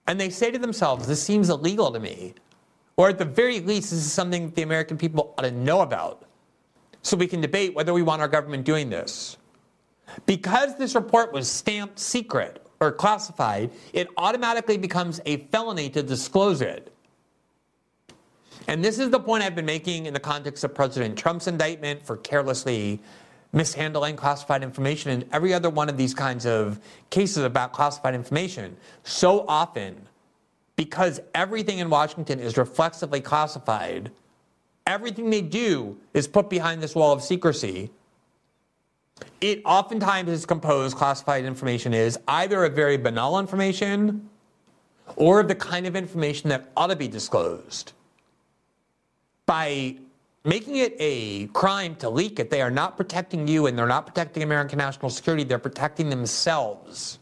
[0.07, 2.35] And they say to themselves, this seems illegal to me.
[2.97, 6.25] Or at the very least, this is something the American people ought to know about.
[7.03, 9.37] So we can debate whether we want our government doing this.
[10.27, 16.61] Because this report was stamped secret or classified, it automatically becomes a felony to disclose
[16.61, 16.93] it.
[18.69, 22.05] And this is the point I've been making in the context of President Trump's indictment
[22.05, 23.01] for carelessly
[23.53, 28.77] mishandling classified information and every other one of these kinds of cases about classified information.
[29.03, 30.09] So often,
[30.77, 34.11] because everything in Washington is reflexively classified,
[34.87, 37.91] everything they do is put behind this wall of secrecy
[39.41, 44.29] it oftentimes is composed, classified information is either a very banal information
[45.17, 47.93] or the kind of information that ought to be disclosed.
[49.47, 49.97] By
[50.45, 54.07] making it a crime to leak it, they are not protecting you and they're not
[54.07, 57.19] protecting American national security, they're protecting themselves.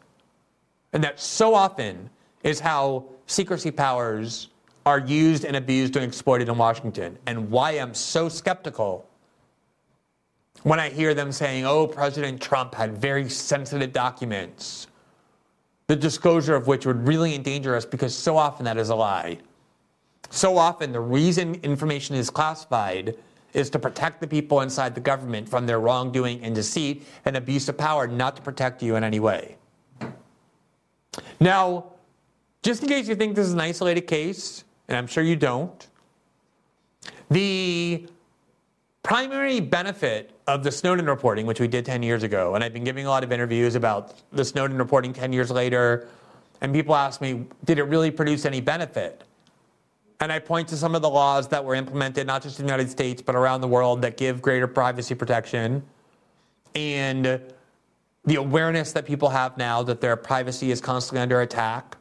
[0.92, 2.10] And that so often
[2.42, 4.48] is how secrecy powers
[4.86, 9.06] are used and abused and exploited in Washington, and why I'm so skeptical
[10.62, 14.86] when I hear them saying, oh, President Trump had very sensitive documents,
[15.86, 19.38] the disclosure of which would really endanger us because so often that is a lie.
[20.30, 23.16] So often, the reason information is classified
[23.52, 27.68] is to protect the people inside the government from their wrongdoing and deceit and abuse
[27.68, 29.56] of power, not to protect you in any way.
[31.40, 31.86] Now,
[32.62, 35.88] just in case you think this is an isolated case, and I'm sure you don't,
[37.28, 38.06] the
[39.02, 42.84] primary benefit of the Snowden reporting, which we did 10 years ago, and I've been
[42.84, 46.08] giving a lot of interviews about the Snowden reporting 10 years later,
[46.60, 49.22] and people ask me, did it really produce any benefit?
[50.18, 52.72] And I point to some of the laws that were implemented, not just in the
[52.72, 55.82] United States, but around the world that give greater privacy protection.
[56.74, 57.40] And
[58.24, 61.96] the awareness that people have now that their privacy is constantly under attack.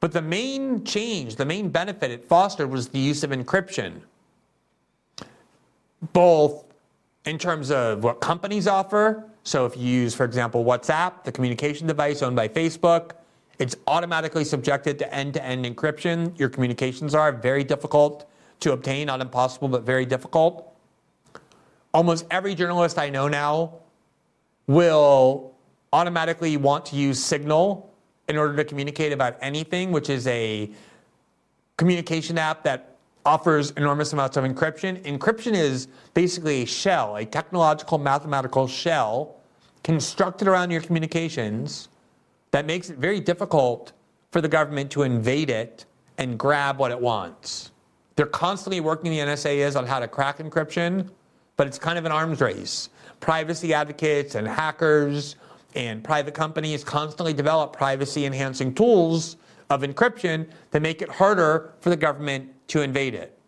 [0.00, 4.00] But the main change, the main benefit it fostered was the use of encryption,
[6.12, 6.64] both
[7.24, 9.24] in terms of what companies offer.
[9.44, 13.12] So if you use, for example, WhatsApp, the communication device owned by Facebook,
[13.58, 16.36] it's automatically subjected to end to end encryption.
[16.38, 18.28] Your communications are very difficult
[18.60, 20.74] to obtain, not impossible, but very difficult.
[21.94, 23.74] Almost every journalist I know now
[24.66, 25.52] will
[25.92, 27.92] automatically want to use Signal
[28.28, 30.70] in order to communicate about anything, which is a
[31.76, 32.91] communication app that
[33.24, 35.00] offers enormous amounts of encryption.
[35.02, 39.36] Encryption is basically a shell, a technological mathematical shell
[39.84, 41.88] constructed around your communications
[42.50, 43.92] that makes it very difficult
[44.30, 45.84] for the government to invade it
[46.18, 47.70] and grab what it wants.
[48.16, 51.08] They're constantly working, the NSA is, on how to crack encryption,
[51.56, 52.90] but it's kind of an arms race.
[53.20, 55.36] Privacy advocates and hackers
[55.74, 59.36] and private companies constantly develop privacy enhancing tools
[59.70, 63.38] of encryption that make it harder for the government to invade it.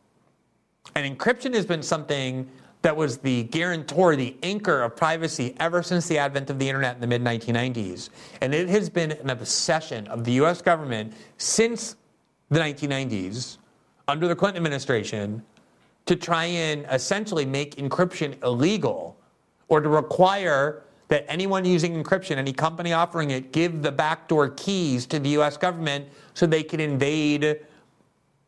[0.94, 2.46] And encryption has been something
[2.82, 6.96] that was the guarantor, the anchor of privacy ever since the advent of the internet
[6.96, 8.10] in the mid 1990s.
[8.42, 11.96] And it has been an obsession of the US government since
[12.50, 13.56] the 1990s,
[14.08, 15.42] under the Clinton administration,
[16.04, 19.16] to try and essentially make encryption illegal
[19.68, 25.06] or to require that anyone using encryption, any company offering it, give the backdoor keys
[25.06, 27.64] to the US government so they can invade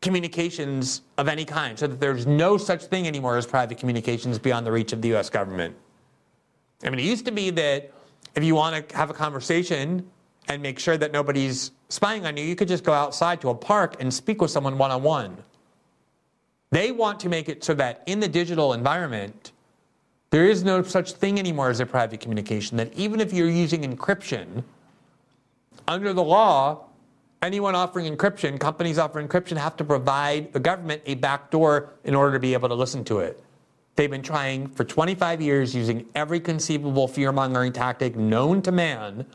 [0.01, 4.65] communications of any kind, so that there's no such thing anymore as private communications beyond
[4.65, 5.75] the reach of the US government.
[6.83, 7.91] I mean, it used to be that
[8.35, 10.07] if you want to have a conversation
[10.47, 13.55] and make sure that nobody's spying on you, you could just go outside to a
[13.55, 15.37] park and speak with someone one on one.
[16.69, 19.53] They want to make it so that in the digital environment,
[20.29, 23.83] there is no such thing anymore as a private communication, that even if you're using
[23.83, 24.63] encryption,
[25.87, 26.86] under the law,
[27.41, 32.33] anyone offering encryption, companies offering encryption, have to provide the government a backdoor in order
[32.33, 33.43] to be able to listen to it.
[33.95, 39.25] They've been trying for 25 years using every conceivable fear mongering tactic known to man,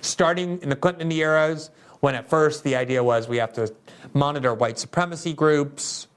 [0.00, 1.70] starting in the Clinton eras,
[2.00, 3.72] when at first the idea was we have to
[4.14, 6.08] monitor white supremacy groups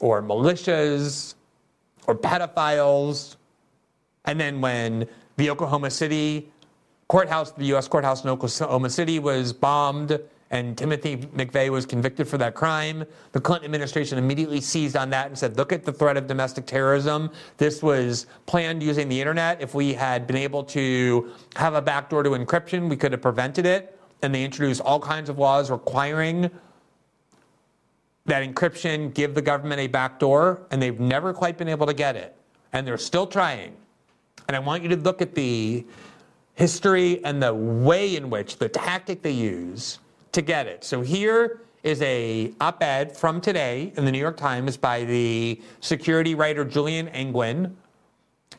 [0.00, 1.34] or militias
[2.06, 3.36] or pedophiles
[4.28, 5.08] and then when
[5.38, 6.50] the Oklahoma City
[7.08, 7.88] courthouse, the U.S.
[7.88, 10.20] courthouse in Oklahoma City was bombed
[10.50, 13.04] and Timothy McVeigh was convicted for that crime.
[13.32, 16.64] The Clinton administration immediately seized on that and said, look at the threat of domestic
[16.64, 17.30] terrorism.
[17.58, 19.60] This was planned using the internet.
[19.60, 23.66] If we had been able to have a backdoor to encryption, we could have prevented
[23.66, 23.98] it.
[24.22, 26.50] And they introduced all kinds of laws requiring
[28.24, 32.16] that encryption give the government a backdoor, and they've never quite been able to get
[32.16, 32.36] it.
[32.72, 33.74] And they're still trying.
[34.46, 35.84] And I want you to look at the
[36.54, 39.98] history and the way in which the tactic they use
[40.38, 40.84] to get it.
[40.84, 46.36] So here is a op-ed from today in the New York Times by the security
[46.36, 47.74] writer Julia Angwin.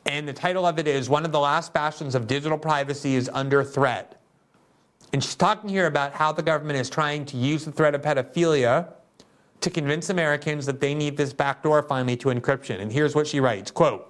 [0.06, 3.30] And the title of it is One of the Last Bastions of Digital Privacy is
[3.34, 4.20] Under Threat.
[5.14, 8.02] And she's talking here about how the government is trying to use the threat of
[8.02, 8.92] pedophilia
[9.62, 12.82] to convince Americans that they need this backdoor finally to encryption.
[12.82, 14.06] And here's what she writes, quote,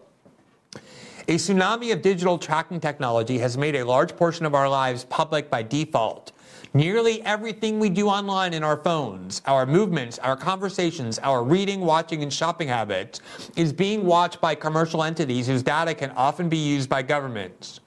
[1.27, 5.51] a tsunami of digital tracking technology has made a large portion of our lives public
[5.51, 6.31] by default.
[6.73, 12.21] Nearly everything we do online in our phones, our movements, our conversations, our reading, watching,
[12.21, 13.21] and shopping habits
[13.55, 17.79] is being watched by commercial entities whose data can often be used by governments.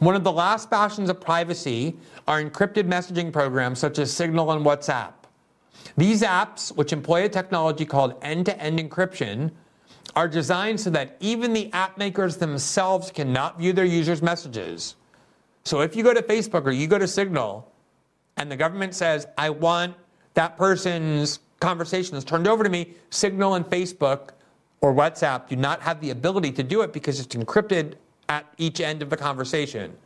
[0.00, 1.96] One of the last bastions of privacy
[2.28, 5.14] are encrypted messaging programs such as Signal and WhatsApp.
[5.96, 9.50] These apps, which employ a technology called end to end encryption,
[10.14, 14.96] are designed so that even the app makers themselves cannot view their users' messages.
[15.64, 17.72] So if you go to Facebook or you go to Signal
[18.36, 19.94] and the government says, I want
[20.34, 24.30] that person's conversations turned over to me, Signal and Facebook
[24.82, 27.94] or WhatsApp do not have the ability to do it because it's encrypted
[28.28, 29.96] at each end of the conversation.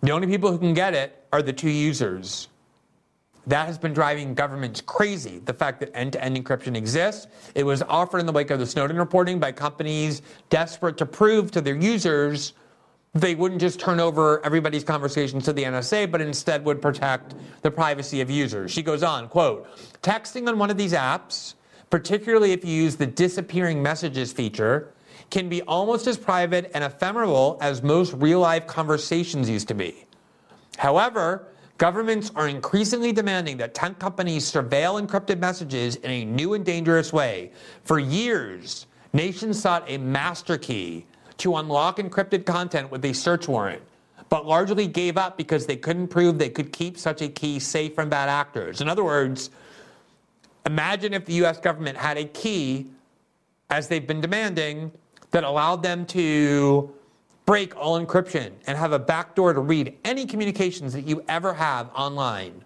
[0.00, 2.48] The only people who can get it are the two users.
[3.46, 5.40] That has been driving governments crazy.
[5.44, 7.26] The fact that end to end encryption exists.
[7.54, 11.50] It was offered in the wake of the Snowden reporting by companies desperate to prove
[11.50, 12.54] to their users
[13.14, 17.70] they wouldn't just turn over everybody's conversations to the NSA, but instead would protect the
[17.70, 18.70] privacy of users.
[18.70, 19.68] She goes on, quote,
[20.02, 21.54] texting on one of these apps,
[21.90, 24.94] particularly if you use the disappearing messages feature,
[25.30, 30.06] can be almost as private and ephemeral as most real life conversations used to be.
[30.78, 31.48] However,
[31.82, 37.12] Governments are increasingly demanding that tech companies surveil encrypted messages in a new and dangerous
[37.12, 37.50] way.
[37.82, 41.06] For years, nations sought a master key
[41.42, 43.82] to unlock encrypted content with a search warrant.
[44.28, 47.94] but largely gave up because they couldn't prove they could keep such a key safe
[47.94, 48.80] from bad actors.
[48.80, 49.50] In other words,
[50.64, 52.86] imagine if the US government had a key,
[53.68, 54.90] as they've been demanding,
[55.32, 56.94] that allowed them to
[57.44, 61.90] break all encryption and have a backdoor to read any communications that you ever have
[61.94, 62.64] online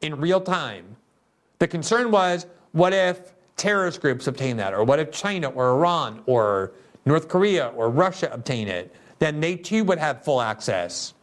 [0.00, 0.96] in real time.
[1.58, 4.72] The concern was what if terrorist groups obtain that?
[4.72, 6.72] Or what if China or Iran or
[7.04, 8.94] North Korea or Russia obtain it?
[9.18, 11.14] Then they too would have full access,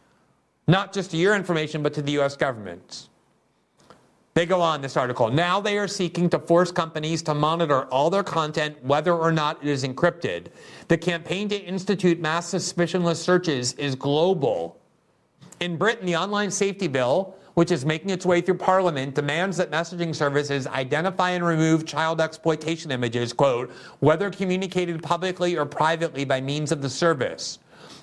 [0.66, 3.08] not just to your information, but to the US government.
[4.34, 5.28] They go on this article.
[5.28, 9.58] Now they are seeking to force companies to monitor all their content, whether or not
[9.62, 10.46] it is encrypted.
[10.88, 14.78] The campaign to institute mass suspicionless searches is global.
[15.58, 19.70] In Britain, the online safety bill, which is making its way through Parliament, demands that
[19.70, 23.70] messaging services identify and remove child exploitation images, quote,
[24.00, 27.58] whether communicated publicly or privately by means of the service.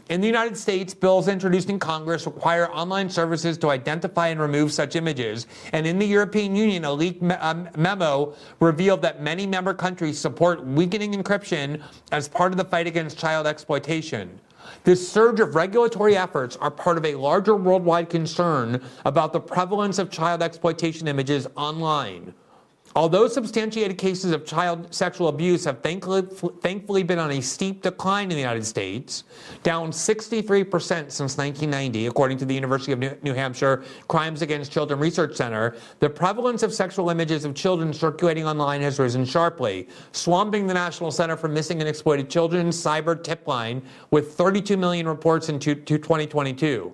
[0.10, 4.72] In the United States, bills introduced in Congress require online services to identify and remove
[4.72, 5.48] such images.
[5.74, 10.18] And in the European Union, a leaked me- um, memo revealed that many member countries
[10.18, 11.82] support weakening encryption
[12.14, 14.40] as part of the fight against child exploitation.
[14.84, 20.00] This surge of regulatory efforts are part of a larger worldwide concern about the prevalence
[20.00, 22.34] of child exploitation images online.
[22.98, 26.24] Although substantiated cases of child sexual abuse have thankfully,
[26.62, 29.24] thankfully, been on a steep decline in the United States,
[29.62, 35.00] down 63% since 1990, according to the University of New, New Hampshire Crimes Against Children
[35.00, 40.66] Research Center, the prevalence of sexual images of children circulating online has risen sharply, swamping
[40.66, 45.50] the National Center for Missing and Exploited Children's cyber tip line with 32 million reports
[45.50, 46.94] in 2022.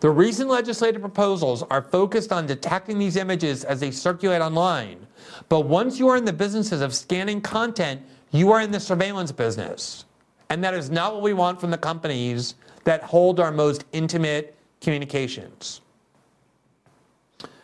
[0.00, 5.06] The recent legislative proposals are focused on detecting these images as they circulate online.
[5.48, 9.32] But once you are in the businesses of scanning content, you are in the surveillance
[9.32, 10.04] business.
[10.50, 12.54] And that is not what we want from the companies
[12.84, 15.80] that hold our most intimate communications.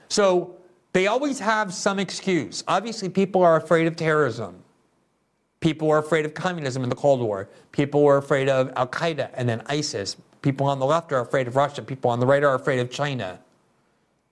[0.08, 0.56] So
[0.92, 2.64] they always have some excuse.
[2.66, 4.62] Obviously, people are afraid of terrorism.
[5.60, 7.48] People were afraid of communism in the Cold War.
[7.72, 10.16] People were afraid of Al Qaeda and then ISIS.
[10.43, 11.82] People on the left are afraid of Russia.
[11.82, 13.41] People on the right are afraid of China.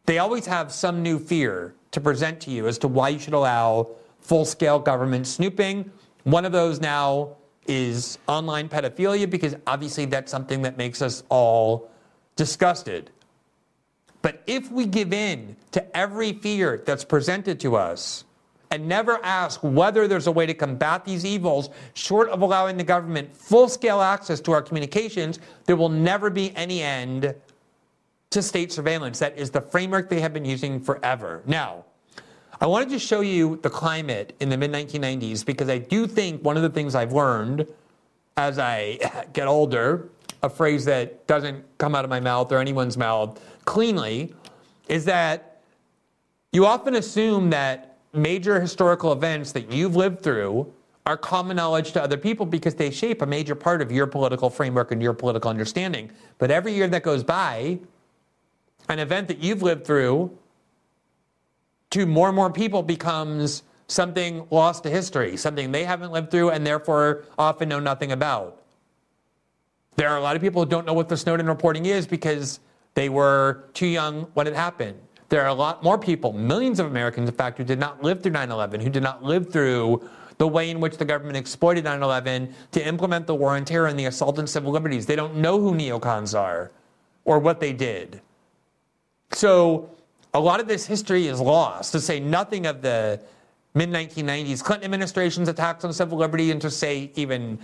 [0.07, 3.35] They always have some new fear to present to you as to why you should
[3.35, 3.89] allow
[4.21, 5.91] full scale government snooping.
[6.25, 7.37] One of those now
[7.67, 11.91] is online pedophilia because obviously that's something that makes us all
[12.37, 13.11] disgusted.
[14.23, 18.25] But if we give in to every fear that's presented to us
[18.71, 22.85] and never ask whether there's a way to combat these evils short of allowing the
[22.85, 27.35] government full scale access to our communications, there will never be any end
[28.31, 29.19] to state surveillance.
[29.19, 31.43] That is the framework they have been using forever.
[31.47, 31.85] Now,
[32.61, 36.43] I wanted to show you the climate in the mid 1990s because I do think
[36.43, 37.67] one of the things I've learned
[38.37, 38.99] as I
[39.33, 40.09] get older,
[40.43, 44.35] a phrase that doesn't come out of my mouth or anyone's mouth cleanly,
[44.89, 45.61] is that
[46.53, 50.73] you often assume that major historical events that you've lived through
[51.07, 54.51] are common knowledge to other people because they shape a major part of your political
[54.51, 56.11] framework and your political understanding.
[56.39, 57.79] But every year that goes by,
[58.89, 60.37] an event that you've lived through
[61.91, 66.51] to more and more people becomes something lost to history, something they haven't lived through
[66.51, 68.63] and therefore often know nothing about.
[69.95, 72.61] There are a lot of people who don't know what the Snowden reporting is because
[72.95, 74.99] they were too young when it happened.
[75.29, 78.23] There are a lot more people, millions of Americans, in fact, who did not live
[78.23, 80.09] through 9 11, who did not live through
[80.39, 83.87] the way in which the government exploited 9 11 to implement the war on terror
[83.87, 85.07] and the assault on civil liberties.
[85.07, 86.71] They don't know who neocons are
[87.25, 88.21] or what they did.
[89.33, 89.91] So
[90.33, 93.21] a lot of this history is lost, to say nothing of the
[93.75, 97.59] mid 1990s Clinton administration's attacks on civil liberty, and to say even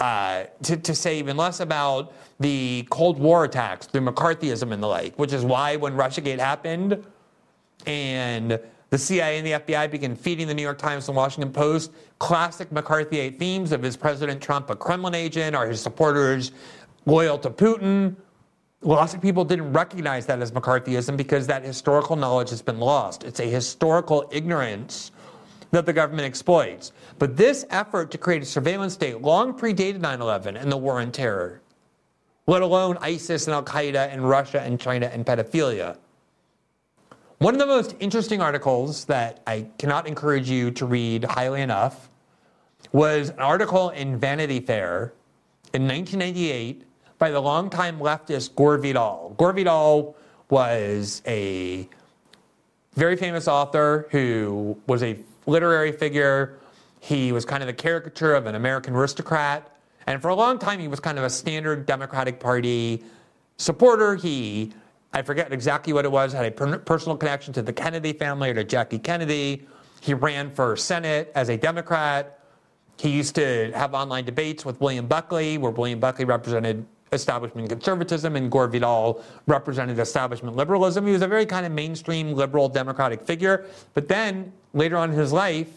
[0.00, 4.86] uh, to, to, say even less about the Cold War attacks through McCarthyism and the
[4.86, 7.04] like, which is why when Russiagate happened
[7.86, 11.92] and the CIA and the FBI began feeding the New York Times and Washington Post
[12.18, 16.52] classic McCarthyite themes of his President Trump a Kremlin agent or his supporters
[17.06, 18.16] loyal to Putin
[18.82, 23.24] Lots of people didn't recognize that as McCarthyism because that historical knowledge has been lost.
[23.24, 25.10] It's a historical ignorance
[25.70, 26.92] that the government exploits.
[27.18, 31.00] But this effort to create a surveillance state long predated 9 11 and the war
[31.00, 31.60] on terror,
[32.46, 35.96] let alone ISIS and Al Qaeda and Russia and China and pedophilia.
[37.38, 42.10] One of the most interesting articles that I cannot encourage you to read highly enough
[42.92, 45.14] was an article in Vanity Fair
[45.72, 46.84] in 1998
[47.18, 49.34] by the longtime leftist Gore Vidal.
[49.38, 50.16] Gore Vidal
[50.50, 51.88] was a
[52.94, 55.18] very famous author who was a
[55.50, 56.58] literary figure.
[57.00, 59.76] He was kind of the caricature of an American aristocrat.
[60.06, 63.04] And for a long time, he was kind of a standard Democratic Party
[63.58, 64.16] supporter.
[64.16, 64.72] He,
[65.12, 68.50] I forget exactly what it was, had a per- personal connection to the Kennedy family
[68.50, 69.66] or to Jackie Kennedy.
[70.00, 72.38] He ran for Senate as a Democrat.
[72.98, 78.36] He used to have online debates with William Buckley, where William Buckley represented establishment conservatism
[78.36, 81.06] and Gore Vidal represented establishment liberalism.
[81.06, 83.66] He was a very kind of mainstream liberal democratic figure.
[83.94, 85.68] But then later on in his life,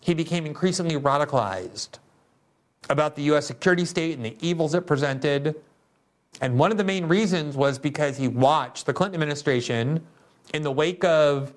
[0.00, 1.98] he became increasingly radicalized
[2.90, 5.54] about the US security state and the evils it presented.
[6.40, 10.04] And one of the main reasons was because he watched the Clinton administration
[10.52, 11.54] in the wake of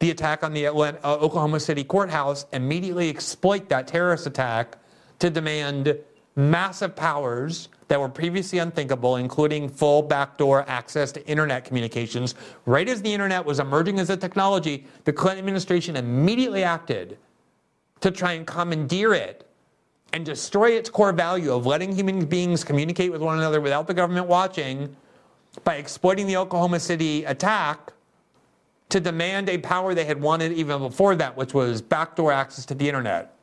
[0.00, 4.78] the attack on the Atlanta, uh, Oklahoma City courthouse immediately exploit that terrorist attack
[5.18, 5.96] to demand
[6.34, 12.36] massive powers that were previously unthinkable, including full backdoor access to internet communications.
[12.64, 17.18] Right as the internet was emerging as a technology, the Clinton administration immediately acted
[18.00, 19.44] to try and commandeer it
[20.12, 23.94] and destroy its core value of letting human beings communicate with one another without the
[23.94, 24.94] government watching
[25.64, 27.92] by exploiting the Oklahoma City attack
[28.90, 32.74] to demand a power they had wanted even before that, which was backdoor access to
[32.76, 33.34] the internet.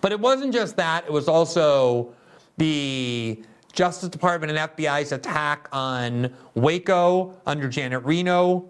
[0.00, 2.14] But it wasn't just that, it was also
[2.58, 3.42] the
[3.72, 8.68] Justice Department and FBI's attack on Waco under Janet Reno,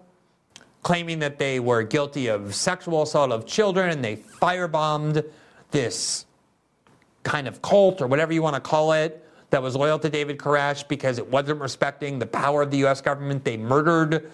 [0.83, 5.25] claiming that they were guilty of sexual assault of children and they firebombed
[5.71, 6.25] this
[7.23, 10.37] kind of cult or whatever you want to call it that was loyal to David
[10.37, 13.43] Koresh because it wasn't respecting the power of the US government.
[13.43, 14.31] They murdered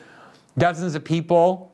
[0.58, 1.72] dozens of people.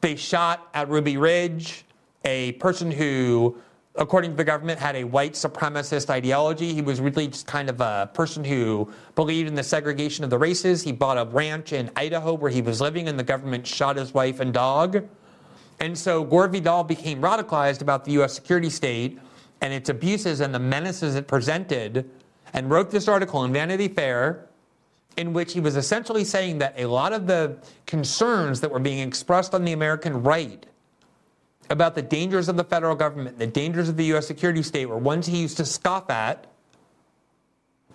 [0.00, 1.84] They shot at Ruby Ridge,
[2.24, 3.56] a person who
[3.96, 6.72] according to the government, had a white supremacist ideology.
[6.72, 10.38] He was really just kind of a person who believed in the segregation of the
[10.38, 10.82] races.
[10.82, 14.14] He bought a ranch in Idaho where he was living, and the government shot his
[14.14, 15.06] wife and dog.
[15.80, 18.32] And so Gore Vidal became radicalized about the U.S.
[18.32, 19.18] security state
[19.60, 22.10] and its abuses and the menaces it presented,
[22.52, 24.46] and wrote this article in Vanity Fair.
[25.18, 29.06] In which he was essentially saying that a lot of the concerns that were being
[29.06, 30.64] expressed on the American right
[31.72, 34.26] about the dangers of the federal government, the dangers of the U.S.
[34.26, 36.46] security state were ones he used to scoff at,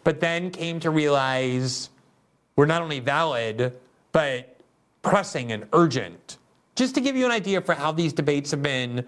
[0.03, 1.89] but then came to realize
[2.55, 3.77] were not only valid,
[4.11, 4.59] but
[5.03, 6.37] pressing and urgent.
[6.75, 9.05] Just to give you an idea for how these debates have been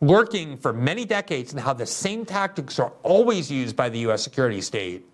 [0.00, 4.22] working for many decades and how the same tactics are always used by the U.S.
[4.22, 5.04] security state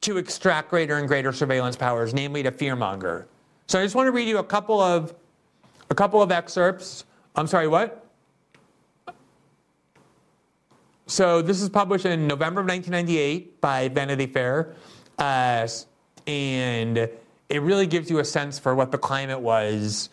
[0.00, 3.26] to extract greater and greater surveillance powers, namely to fearmonger.
[3.68, 5.14] So I just want to read you a couple of
[5.88, 7.04] a couple of excerpts
[7.36, 8.06] I'm sorry, what?
[11.06, 14.74] So this is published in November of 1998 by Vanity Fair,
[15.18, 15.68] uh,
[16.26, 20.08] and it really gives you a sense for what the climate was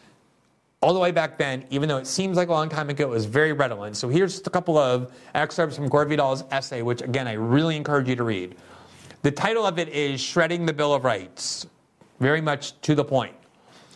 [0.81, 3.09] all the way back then, even though it seems like a long time ago, it
[3.09, 3.95] was very redolent.
[3.95, 7.77] So here's just a couple of excerpts from Gore Vidal's essay, which again, I really
[7.77, 8.57] encourage you to read.
[9.21, 11.67] The title of it is Shredding the Bill of Rights.
[12.19, 13.33] Very much to the point.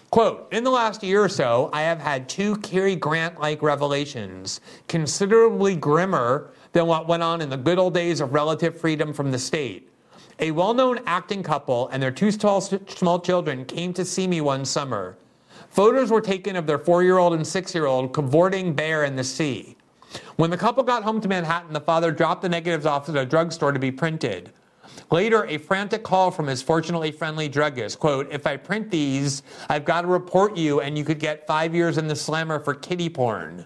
[0.10, 4.62] Quote, in the last year or so, I have had two Cary Grant like revelations,
[4.88, 9.32] considerably grimmer than what went on in the good old days of relative freedom from
[9.32, 9.90] the state.
[10.40, 14.40] A well known acting couple and their two small, small children came to see me
[14.40, 15.18] one summer.
[15.70, 19.16] Photos were taken of their four year old and six year old cavorting bare in
[19.16, 19.76] the sea.
[20.38, 23.26] When the couple got home to Manhattan, the father dropped the negatives off at a
[23.26, 24.54] drugstore to be printed.
[25.10, 29.86] Later, a frantic call from his fortunately friendly druggist, quote, if I print these, I've
[29.86, 33.10] got to report you and you could get five years in the slammer for kiddie
[33.10, 33.66] porn.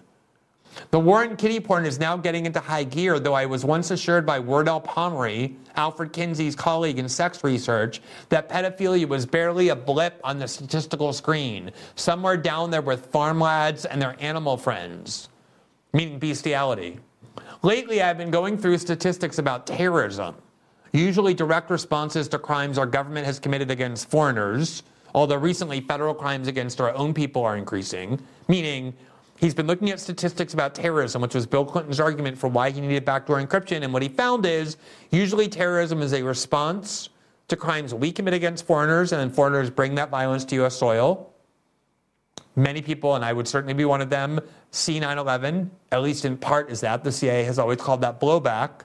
[0.92, 3.90] The war on kiddie porn is now getting into high gear, though I was once
[3.90, 9.76] assured by Wardell Pomeroy, Alfred Kinsey's colleague in sex research, that pedophilia was barely a
[9.76, 15.28] blip on the statistical screen, somewhere down there with farm lads and their animal friends,
[15.92, 17.00] meaning bestiality.
[17.62, 20.36] Lately, I've been going through statistics about terrorism
[20.92, 24.82] usually direct responses to crimes our government has committed against foreigners,
[25.14, 28.94] although recently federal crimes against our own people are increasing, meaning
[29.38, 32.80] he's been looking at statistics about terrorism, which was Bill Clinton's argument for why he
[32.80, 33.82] needed backdoor encryption.
[33.82, 34.76] And what he found is
[35.10, 37.08] usually terrorism is a response
[37.48, 40.76] to crimes we commit against foreigners, and then foreigners bring that violence to U.S.
[40.76, 41.30] soil.
[42.54, 44.38] Many people, and I would certainly be one of them,
[44.70, 47.02] see 9 11, at least in part, is that.
[47.02, 48.82] The CIA has always called that blowback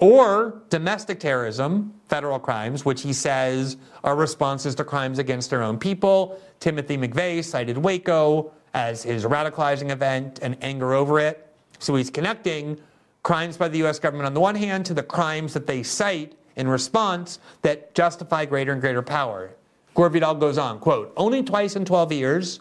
[0.00, 5.78] or domestic terrorism, federal crimes, which he says are responses to crimes against their own
[5.78, 6.40] people.
[6.60, 11.48] Timothy McVeigh cited Waco as his radicalizing event and anger over it.
[11.78, 12.78] So he's connecting
[13.22, 16.34] crimes by the US government on the one hand to the crimes that they cite
[16.56, 19.50] in response that justify greater and greater power.
[19.94, 22.60] Gore Vidal goes on, quote, only twice in 12 years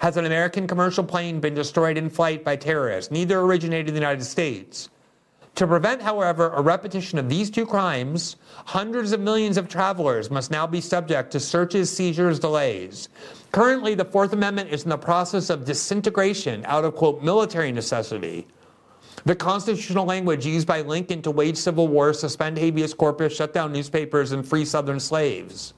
[0.00, 3.12] has an American commercial plane been destroyed in flight by terrorists.
[3.12, 4.88] Neither originated in the United States.
[5.56, 10.50] To prevent, however, a repetition of these two crimes, hundreds of millions of travelers must
[10.50, 13.10] now be subject to searches, seizures, delays.
[13.52, 18.46] Currently, the Fourth Amendment is in the process of disintegration out of, quote, military necessity.
[19.26, 23.72] The constitutional language used by Lincoln to wage civil war, suspend habeas corpus, shut down
[23.72, 25.74] newspapers, and free Southern slaves.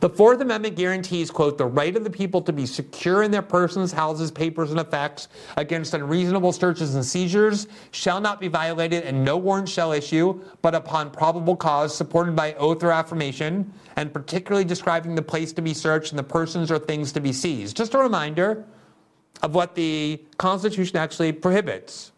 [0.00, 3.42] The Fourth Amendment guarantees, quote, the right of the people to be secure in their
[3.42, 9.24] persons, houses, papers, and effects against unreasonable searches and seizures shall not be violated, and
[9.24, 14.64] no warrant shall issue, but upon probable cause supported by oath or affirmation, and particularly
[14.64, 17.76] describing the place to be searched and the persons or things to be seized.
[17.76, 18.64] Just a reminder
[19.42, 22.12] of what the Constitution actually prohibits.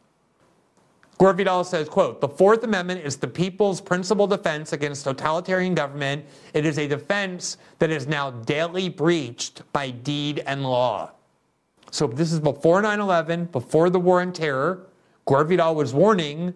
[1.18, 6.24] Gore Vidal says, quote, the Fourth Amendment is the people's principal defense against totalitarian government.
[6.54, 11.10] It is a defense that is now daily breached by deed and law.
[11.90, 14.86] So this is before 9-11, before the war on terror.
[15.26, 16.54] Gore Vidal was warning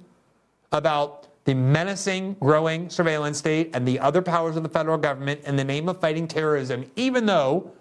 [0.70, 5.56] about the menacing, growing surveillance state and the other powers of the federal government in
[5.56, 7.72] the name of fighting terrorism, even though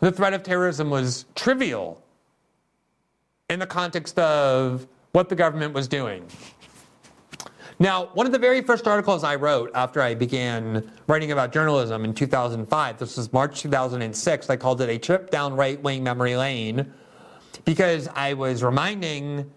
[0.00, 2.02] the threat of terrorism was trivial
[3.48, 6.26] in the context of what the government was doing.
[7.78, 12.04] Now, one of the very first articles I wrote after I began writing about journalism
[12.04, 16.36] in 2005, this was March 2006, I called it a trip down right wing memory
[16.36, 16.92] lane
[17.64, 19.48] because I was reminding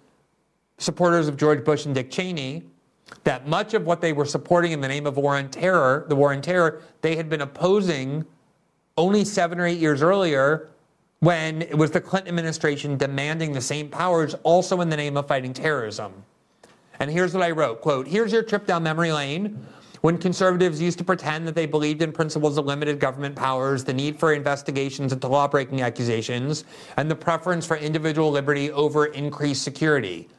[0.77, 2.63] supporters of George Bush and Dick Cheney
[3.23, 6.15] that much of what they were supporting in the name of war on terror, the
[6.15, 8.23] war on terror, they had been opposing
[8.95, 10.69] only seven or eight years earlier
[11.19, 15.27] when it was the Clinton administration demanding the same powers also in the name of
[15.27, 16.13] fighting terrorism.
[16.99, 19.65] And here's what I wrote, quote, here's your trip down memory lane.
[20.01, 23.93] When conservatives used to pretend that they believed in principles of limited government powers, the
[23.93, 26.65] need for investigations into law breaking accusations,
[26.97, 30.29] and the preference for individual liberty over increased security.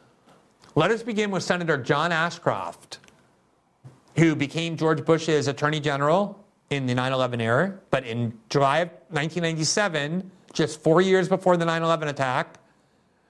[0.77, 2.99] Let us begin with Senator John Ashcroft,
[4.17, 8.89] who became George Bush's attorney general in the 9 11 era, but in July of
[9.11, 12.59] 1997, just four years before the 9 11 attack,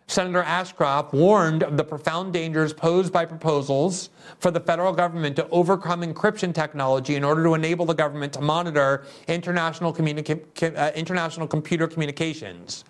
[0.06, 4.08] Senator Ashcroft warned of the profound dangers posed by proposals
[4.38, 8.40] for the federal government to overcome encryption technology in order to enable the government to
[8.40, 12.84] monitor international, uh, international computer communications.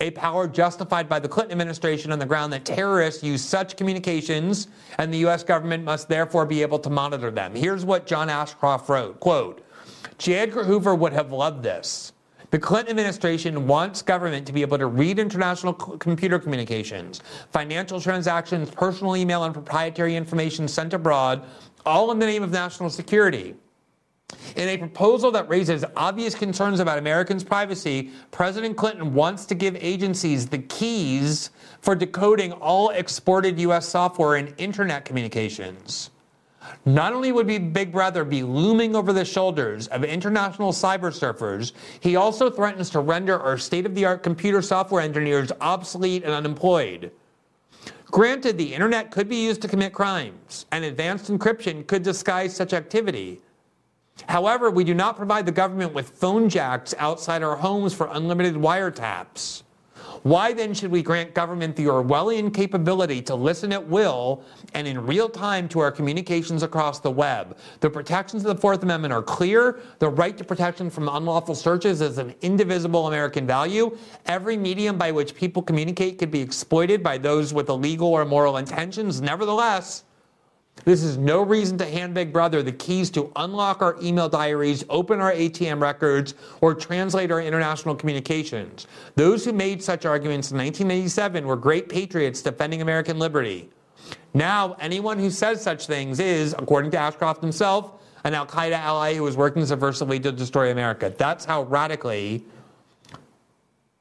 [0.00, 4.68] A power justified by the Clinton administration on the ground that terrorists use such communications
[4.98, 5.42] and the U.S.
[5.42, 7.56] government must therefore be able to monitor them.
[7.56, 9.66] Here's what John Ashcroft wrote, quote,
[10.18, 10.34] J.
[10.34, 12.12] Edgar Hoover would have loved this.
[12.50, 17.20] The Clinton administration wants government to be able to read international c- computer communications,
[17.52, 21.44] financial transactions, personal email, and proprietary information sent abroad,
[21.86, 23.54] all in the name of national security.
[24.56, 29.76] In a proposal that raises obvious concerns about Americans' privacy, President Clinton wants to give
[29.76, 33.88] agencies the keys for decoding all exported U.S.
[33.88, 36.10] software and internet communications.
[36.84, 42.16] Not only would Big Brother be looming over the shoulders of international cyber surfers, he
[42.16, 47.10] also threatens to render our state of the art computer software engineers obsolete and unemployed.
[48.06, 52.72] Granted, the internet could be used to commit crimes, and advanced encryption could disguise such
[52.72, 53.40] activity.
[54.28, 58.54] However, we do not provide the government with phone jacks outside our homes for unlimited
[58.54, 59.62] wiretaps.
[60.22, 64.44] Why then should we grant government the Orwellian capability to listen at will
[64.74, 67.56] and in real time to our communications across the web?
[67.80, 69.80] The protections of the Fourth Amendment are clear.
[69.98, 73.96] The right to protection from unlawful searches is an indivisible American value.
[74.26, 78.58] Every medium by which people communicate could be exploited by those with illegal or moral
[78.58, 79.22] intentions.
[79.22, 80.04] Nevertheless,
[80.84, 84.84] this is no reason to hand Big Brother the keys to unlock our email diaries,
[84.88, 88.86] open our ATM records, or translate our international communications.
[89.14, 93.70] Those who made such arguments in 1987 were great patriots defending American liberty.
[94.32, 99.14] Now, anyone who says such things is, according to Ashcroft himself, an Al Qaeda ally
[99.14, 101.12] who is working subversively to destroy America.
[101.16, 102.44] That's how radically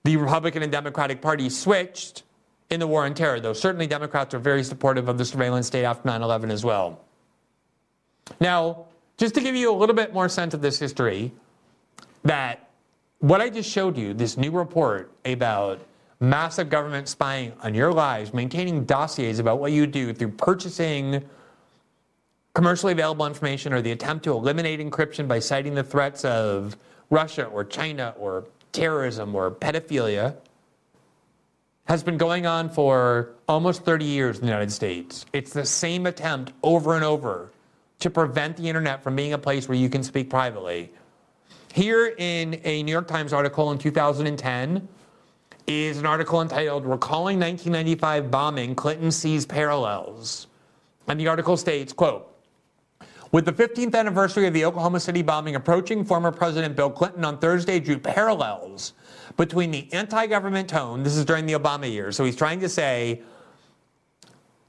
[0.03, 2.23] the Republican and Democratic Party switched
[2.69, 5.85] in the war on terror, though certainly Democrats are very supportive of the surveillance state
[5.85, 6.99] after 9 11 as well.
[8.39, 8.85] Now,
[9.17, 11.31] just to give you a little bit more sense of this history,
[12.23, 12.69] that
[13.19, 15.79] what I just showed you, this new report about
[16.19, 21.23] massive government spying on your lives, maintaining dossiers about what you do through purchasing
[22.53, 26.75] commercially available information or the attempt to eliminate encryption by citing the threats of
[27.09, 30.35] Russia or China or terrorism or pedophilia
[31.89, 35.25] has been going on for almost 30 years in the United States.
[35.33, 37.49] It's the same attempt over and over
[37.97, 40.91] to prevent the internet from being a place where you can speak privately.
[41.73, 44.87] Here in a New York Times article in 2010
[45.65, 50.45] is an article entitled Recalling 1995 Bombing, Clinton Sees Parallels.
[51.07, 52.31] And the article states, quote,
[53.31, 57.39] with the 15th anniversary of the Oklahoma City bombing approaching, former President Bill Clinton on
[57.39, 58.93] Thursday drew parallels
[59.39, 62.67] between the anti government tone, this is during the Obama years, so he's trying to
[62.67, 63.21] say,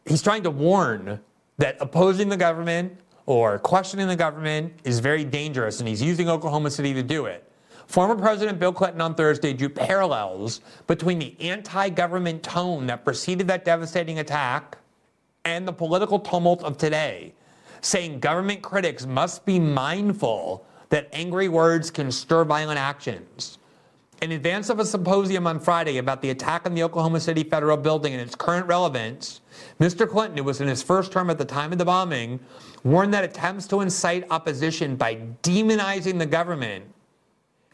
[0.06, 1.18] he's trying to warn
[1.58, 2.96] that opposing the government
[3.26, 7.50] or questioning the government is very dangerous, and he's using Oklahoma City to do it.
[7.88, 13.48] Former President Bill Clinton on Thursday drew parallels between the anti government tone that preceded
[13.48, 14.78] that devastating attack
[15.44, 17.34] and the political tumult of today,
[17.80, 23.58] saying government critics must be mindful that angry words can stir violent actions.
[24.20, 27.78] In advance of a symposium on Friday about the attack on the Oklahoma City federal
[27.78, 29.40] building and its current relevance,
[29.80, 30.06] Mr.
[30.06, 32.38] Clinton, who was in his first term at the time of the bombing,
[32.84, 36.84] warned that attempts to incite opposition by demonizing the government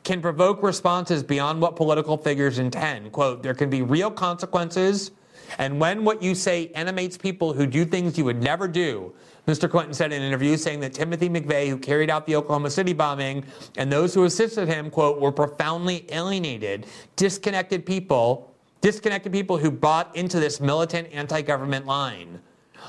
[0.05, 3.11] can provoke responses beyond what political figures intend.
[3.11, 5.11] Quote, there can be real consequences,
[5.59, 9.13] and when what you say animates people who do things you would never do,
[9.47, 9.71] Mr.
[9.71, 12.93] Clinton said in an interview saying that Timothy McVeigh, who carried out the Oklahoma City
[12.93, 13.45] bombing,
[13.77, 20.15] and those who assisted him, quote, were profoundly alienated, disconnected people, disconnected people who bought
[20.17, 22.41] into this militant anti-government line.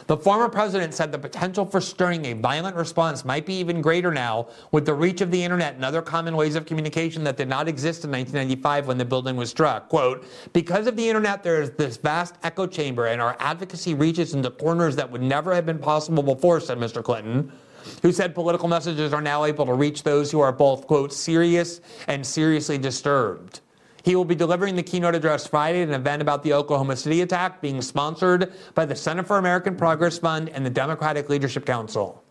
[0.05, 4.11] The former president said the potential for stirring a violent response might be even greater
[4.11, 7.49] now with the reach of the internet and other common ways of communication that did
[7.49, 9.89] not exist in 1995 when the building was struck.
[9.89, 10.23] Quote,
[10.53, 14.51] because of the internet, there is this vast echo chamber and our advocacy reaches into
[14.51, 17.03] corners that would never have been possible before, said Mr.
[17.03, 17.51] Clinton
[18.01, 21.79] who said political messages are now able to reach those who are both, quote, serious
[22.07, 23.61] and seriously disturbed.
[24.07, 27.19] He will be delivering the keynote address Friday at an event about the Oklahoma City
[27.23, 32.23] attack being sponsored by the Center for American Progress Fund and the Democratic Leadership Council.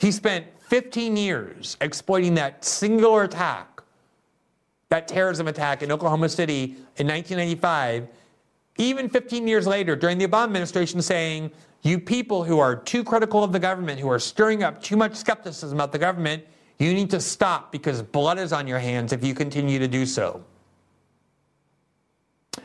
[0.00, 3.82] He spent 15 years exploiting that singular attack,
[4.88, 8.08] that terrorism attack in Oklahoma City in 1995,
[8.78, 13.44] even 15 years later during the Obama administration, saying, You people who are too critical
[13.44, 16.42] of the government, who are stirring up too much skepticism about the government,
[16.82, 20.06] you need to stop because blood is on your hands if you continue to do
[20.06, 20.44] so.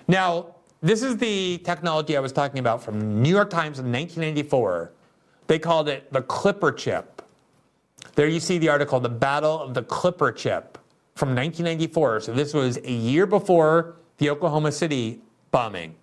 [0.08, 4.92] Now, this is the technology I was talking about from New York Times in 1994.
[5.48, 7.22] They called it the Clipper chip.
[8.16, 10.78] There you see the article, The Battle of the Clipper Chip
[11.16, 12.22] from 1994.
[12.22, 15.96] So this was a year before the Oklahoma City bombing.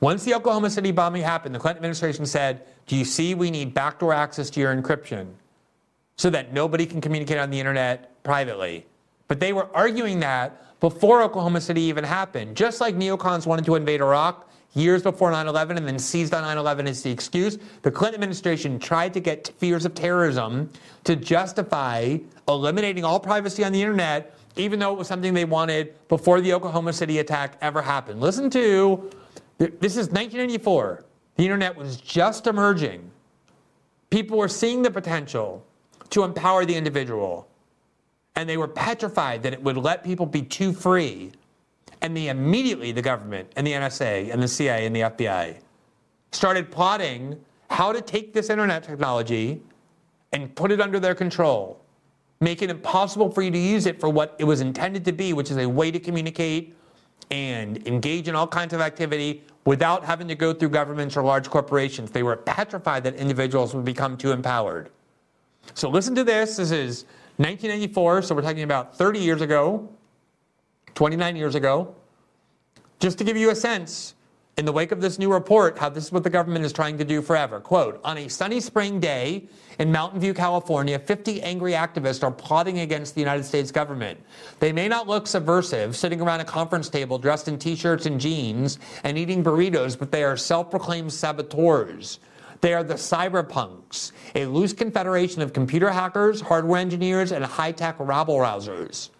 [0.00, 3.72] Once the Oklahoma City bombing happened, the Clinton administration said, Do you see we need
[3.72, 5.28] backdoor access to your encryption?
[6.16, 8.86] So that nobody can communicate on the internet privately.
[9.28, 13.74] But they were arguing that before Oklahoma City even happened, just like neocons wanted to
[13.74, 17.58] invade Iraq years before 9 11 and then seized on 9 11 as the excuse.
[17.82, 20.70] The Clinton administration tried to get fears of terrorism
[21.04, 25.94] to justify eliminating all privacy on the internet, even though it was something they wanted
[26.08, 28.20] before the Oklahoma City attack ever happened.
[28.20, 29.10] Listen to
[29.58, 31.04] this is 1994.
[31.36, 33.10] The internet was just emerging.
[34.10, 35.65] People were seeing the potential
[36.10, 37.48] to empower the individual.
[38.34, 41.32] And they were petrified that it would let people be too free.
[42.02, 45.56] And they immediately, the government and the NSA and the CIA and the FBI,
[46.32, 47.40] started plotting
[47.70, 49.62] how to take this internet technology
[50.32, 51.80] and put it under their control,
[52.40, 55.32] make it impossible for you to use it for what it was intended to be,
[55.32, 56.76] which is a way to communicate
[57.30, 61.48] and engage in all kinds of activity without having to go through governments or large
[61.50, 62.10] corporations.
[62.10, 64.90] They were petrified that individuals would become too empowered.
[65.74, 66.56] So listen to this.
[66.56, 67.04] This is
[67.36, 69.88] 1994, so we're talking about 30 years ago,
[70.94, 71.94] 29 years ago.
[72.98, 74.14] Just to give you a sense,
[74.56, 76.96] in the wake of this new report, how this is what the government is trying
[76.96, 77.60] to do forever.
[77.60, 79.44] Quote, on a sunny spring day
[79.78, 84.18] in Mountain View, California, 50 angry activists are plotting against the United States government.
[84.58, 88.78] They may not look subversive, sitting around a conference table dressed in t-shirts and jeans
[89.04, 92.18] and eating burritos, but they are self-proclaimed saboteurs.
[92.60, 97.96] They are the Cypherpunks, a loose confederation of computer hackers, hardware engineers, and high tech
[97.98, 99.10] rabble rousers.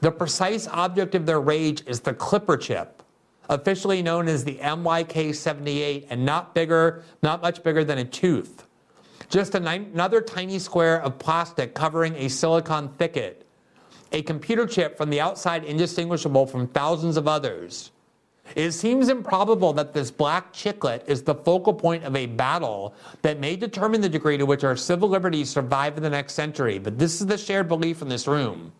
[0.00, 3.02] The precise object of their rage is the Clipper chip,
[3.48, 8.66] officially known as the MYK 78, and not bigger, not much bigger than a tooth.
[9.28, 13.46] Just another tiny square of plastic covering a silicon thicket.
[14.10, 17.92] A computer chip from the outside indistinguishable from thousands of others.
[18.54, 23.40] It seems improbable that this black chiclet is the focal point of a battle that
[23.40, 26.78] may determine the degree to which our civil liberties survive in the next century.
[26.78, 28.72] But this is the shared belief in this room.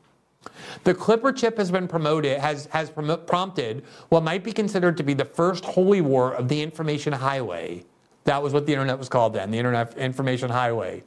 [0.85, 5.15] The Clipper chip has been promoted, has, has prompted what might be considered to be
[5.15, 7.85] the first holy war of the information highway.
[8.25, 11.03] That was what the internet was called then, the Internet Information Highway.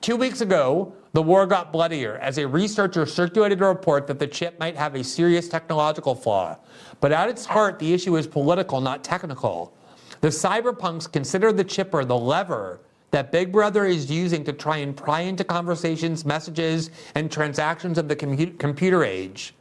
[0.00, 4.26] Two weeks ago, the war got bloodier as a researcher circulated a report that the
[4.26, 6.56] chip might have a serious technological flaw.
[7.00, 9.72] But at its heart, the issue is political, not technical.
[10.20, 12.80] The Cypherpunks consider the chipper the lever
[13.10, 18.08] that Big Brother is using to try and pry into conversations, messages, and transactions of
[18.08, 19.54] the commu- computer age.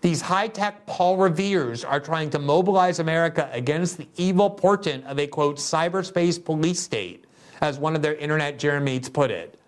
[0.00, 5.18] These high tech Paul Revere's are trying to mobilize America against the evil portent of
[5.20, 7.24] a quote cyberspace police state,
[7.60, 9.58] as one of their internet Jeremites put it.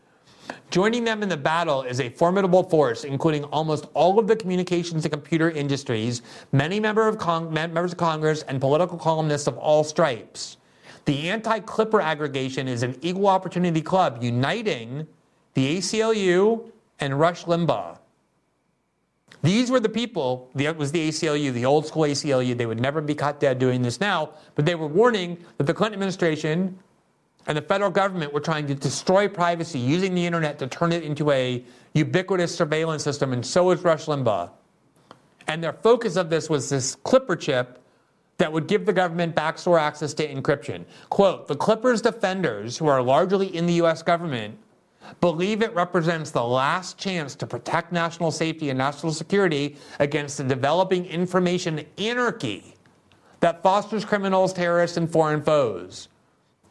[0.70, 5.04] Joining them in the battle is a formidable force, including almost all of the communications
[5.06, 6.20] and computer industries,
[6.52, 10.58] many member of Cong- members of Congress, and political columnists of all stripes.
[11.06, 15.06] The anti Clipper aggregation is an equal opportunity club uniting
[15.54, 17.96] the ACLU and Rush Limbaugh.
[19.42, 22.54] These were the people, it was the ACLU, the old school ACLU.
[22.56, 25.72] They would never be caught dead doing this now, but they were warning that the
[25.72, 26.78] Clinton administration
[27.48, 31.02] and the federal government were trying to destroy privacy using the internet to turn it
[31.02, 34.50] into a ubiquitous surveillance system, and so was Rush Limbaugh.
[35.48, 37.82] And their focus of this was this Clipper chip
[38.36, 40.84] that would give the government backdoor access to encryption.
[41.08, 44.56] Quote, the Clippers defenders, who are largely in the US government,
[45.22, 50.44] believe it represents the last chance to protect national safety and national security against the
[50.44, 52.74] developing information anarchy
[53.40, 56.08] that fosters criminals, terrorists, and foreign foes.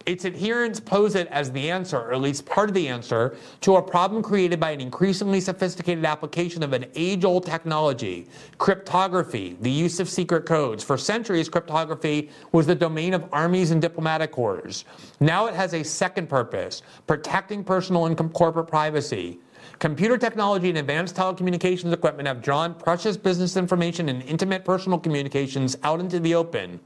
[0.07, 3.75] Its adherents pose it as the answer, or at least part of the answer, to
[3.75, 8.25] a problem created by an increasingly sophisticated application of an age old technology,
[8.57, 10.81] cryptography, the use of secret codes.
[10.81, 14.85] For centuries, cryptography was the domain of armies and diplomatic corps.
[15.19, 19.39] Now it has a second purpose protecting personal and corporate privacy.
[19.79, 25.75] Computer technology and advanced telecommunications equipment have drawn precious business information and intimate personal communications
[25.83, 26.79] out into the open.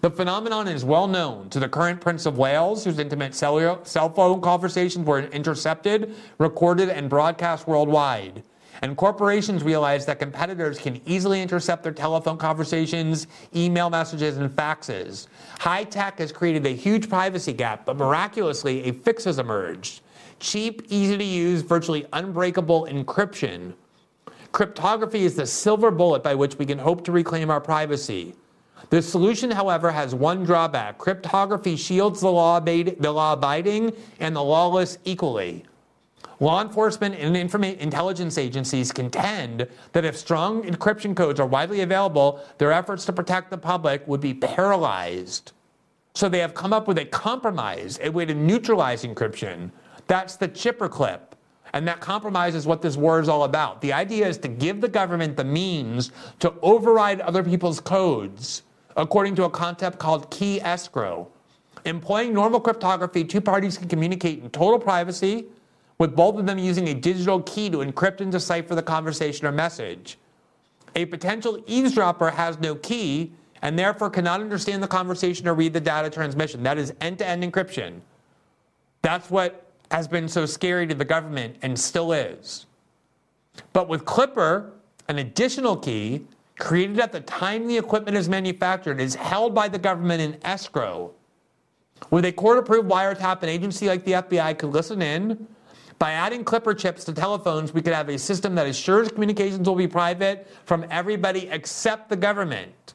[0.00, 4.40] The phenomenon is well known to the current Prince of Wales, whose intimate cell phone
[4.40, 8.42] conversations were intercepted, recorded, and broadcast worldwide.
[8.80, 15.26] And corporations realize that competitors can easily intercept their telephone conversations, email messages, and faxes.
[15.58, 20.00] High tech has created a huge privacy gap, but miraculously, a fix has emerged.
[20.38, 23.74] Cheap, easy to use, virtually unbreakable encryption.
[24.52, 28.34] Cryptography is the silver bullet by which we can hope to reclaim our privacy.
[28.88, 30.98] The solution, however, has one drawback.
[30.98, 35.64] Cryptography shields the law, the law abiding and the lawless equally.
[36.40, 42.72] Law enforcement and intelligence agencies contend that if strong encryption codes are widely available, their
[42.72, 45.52] efforts to protect the public would be paralyzed.
[46.14, 49.70] So they have come up with a compromise, a way to neutralize encryption.
[50.06, 51.36] That's the chipper clip.
[51.72, 53.80] And that compromise is what this war is all about.
[53.80, 56.10] The idea is to give the government the means
[56.40, 58.62] to override other people's codes
[59.00, 61.26] according to a concept called key escrow.
[61.84, 65.46] Employing normal cryptography, two parties can communicate in total privacy,
[65.98, 69.52] with both of them using a digital key to encrypt and decipher the conversation or
[69.52, 70.18] message.
[70.96, 73.32] A potential eavesdropper has no key
[73.62, 76.62] and therefore cannot understand the conversation or read the data transmission.
[76.62, 78.00] That is end to end encryption.
[79.02, 82.66] That's what has been so scary to the government and still is.
[83.72, 84.72] But with Clipper,
[85.08, 86.26] an additional key
[86.60, 91.12] created at the time the equipment is manufactured, is held by the government in escrow.
[92.10, 95.48] With a court approved wiretap, an agency like the FBI could listen in.
[95.98, 99.76] By adding clipper chips to telephones, we could have a system that assures communications will
[99.76, 102.94] be private from everybody except the government.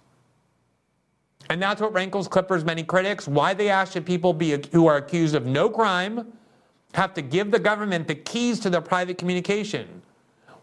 [1.49, 3.27] And that's what rankles Clipper's many critics.
[3.27, 6.33] Why they ask that people be, who are accused of no crime
[6.95, 10.01] have to give the government the keys to their private communication.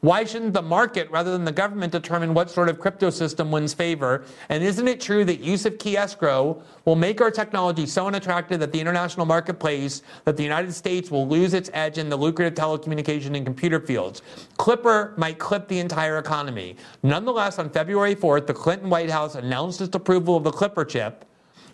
[0.03, 3.73] Why shouldn't the market rather than the government determine what sort of crypto system wins
[3.73, 4.25] favor?
[4.49, 8.59] And isn't it true that use of key escrow will make our technology so unattractive
[8.59, 12.55] that the international marketplace that the United States will lose its edge in the lucrative
[12.55, 14.23] telecommunication and computer fields?
[14.57, 16.75] Clipper might clip the entire economy.
[17.05, 21.25] Nonetheless, on February 4th, the Clinton White House announced its approval of the Clipper chip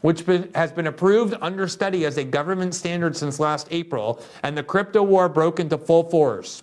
[0.03, 0.23] which
[0.55, 5.03] has been approved under study as a government standard since last April, and the crypto
[5.03, 6.63] war broke into full force.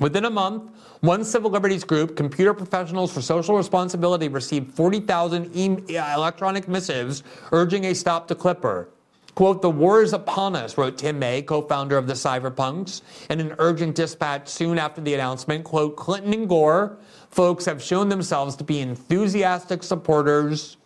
[0.00, 0.70] Within a month,
[1.00, 7.22] one civil liberties group, Computer Professionals for Social Responsibility, received 40,000 e- electronic missives
[7.52, 8.88] urging a stop to Clipper.
[9.34, 13.54] Quote, the war is upon us, wrote Tim May, co-founder of the Cypherpunks, in an
[13.58, 15.64] urgent dispatch soon after the announcement.
[15.64, 16.96] Quote, Clinton and Gore,
[17.30, 20.78] folks have shown themselves to be enthusiastic supporters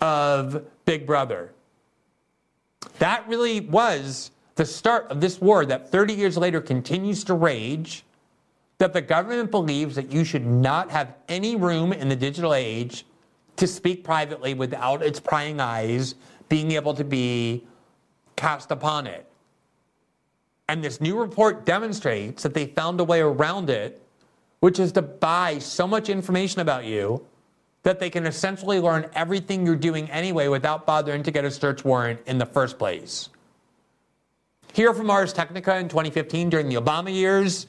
[0.00, 1.52] of Big Brother.
[2.98, 8.04] That really was the start of this war that 30 years later continues to rage
[8.78, 13.06] that the government believes that you should not have any room in the digital age
[13.56, 16.14] to speak privately without its prying eyes
[16.48, 17.64] being able to be
[18.36, 19.26] cast upon it.
[20.68, 24.02] And this new report demonstrates that they found a way around it,
[24.60, 27.24] which is to buy so much information about you
[27.82, 31.84] that they can essentially learn everything you're doing anyway without bothering to get a search
[31.84, 33.28] warrant in the first place.
[34.72, 37.66] Here from Ars Technica in 2015 during the Obama years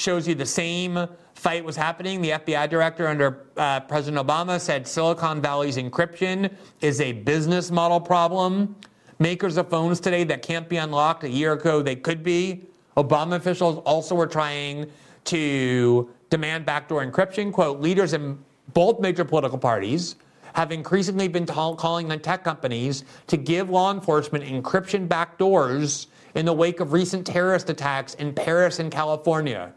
[0.00, 2.22] shows you the same fight was happening.
[2.22, 8.00] The FBI director under uh, President Obama said Silicon Valley's encryption is a business model
[8.00, 8.74] problem.
[9.18, 12.64] Makers of phones today that can't be unlocked, a year ago they could be.
[12.96, 14.90] Obama officials also were trying
[15.24, 17.52] to demand backdoor encryption.
[17.52, 18.38] Quote, leaders in
[18.72, 20.16] both major political parties
[20.54, 26.46] have increasingly been t- calling on tech companies to give law enforcement encryption backdoors in
[26.46, 29.72] the wake of recent terrorist attacks in Paris and California.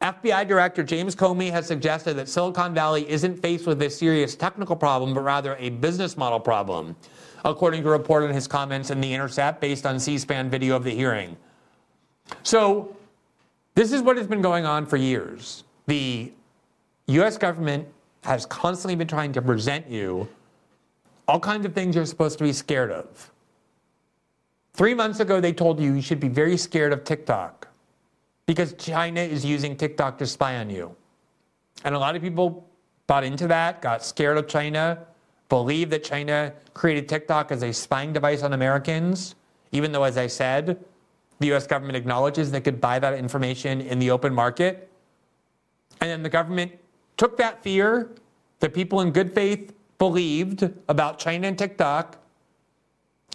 [0.00, 4.76] FBI Director James Comey has suggested that Silicon Valley isn't faced with a serious technical
[4.76, 6.94] problem, but rather a business model problem,
[7.44, 10.76] according to a report on his comments in The Intercept based on C SPAN video
[10.76, 11.36] of the hearing.
[12.44, 12.96] So,
[13.74, 15.64] this is what has been going on for years.
[15.86, 16.32] The
[17.08, 17.88] US government
[18.22, 20.28] has constantly been trying to present you
[21.26, 23.32] all kinds of things you're supposed to be scared of.
[24.74, 27.57] Three months ago, they told you you should be very scared of TikTok
[28.48, 30.96] because China is using TikTok to spy on you.
[31.84, 32.66] And a lot of people
[33.06, 34.98] bought into that, got scared of China,
[35.50, 39.34] believed that China created TikTok as a spying device on Americans,
[39.70, 40.82] even though, as I said,
[41.40, 44.90] the US government acknowledges they could buy that information in the open market.
[46.00, 46.72] And then the government
[47.18, 48.12] took that fear
[48.60, 52.16] that people in good faith believed about China and TikTok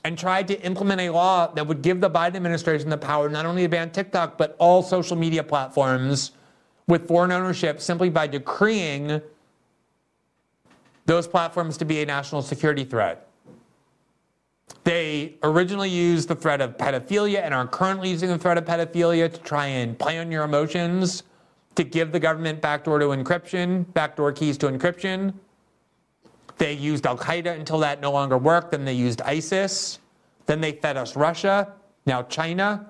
[0.03, 3.45] and tried to implement a law that would give the Biden administration the power not
[3.45, 6.31] only to ban TikTok, but all social media platforms
[6.87, 9.21] with foreign ownership simply by decreeing
[11.05, 13.27] those platforms to be a national security threat.
[14.83, 19.31] They originally used the threat of pedophilia and are currently using the threat of pedophilia
[19.31, 21.23] to try and play on your emotions
[21.75, 25.33] to give the government backdoor to encryption, backdoor keys to encryption.
[26.57, 28.71] They used Al Qaeda until that no longer worked.
[28.71, 29.99] Then they used ISIS.
[30.45, 31.73] Then they fed us Russia,
[32.05, 32.87] now China.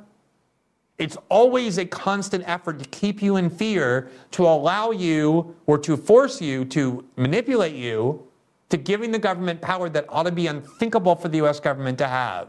[0.98, 5.98] It's always a constant effort to keep you in fear, to allow you or to
[5.98, 8.28] force you to manipulate you
[8.70, 12.08] to giving the government power that ought to be unthinkable for the US government to
[12.08, 12.48] have.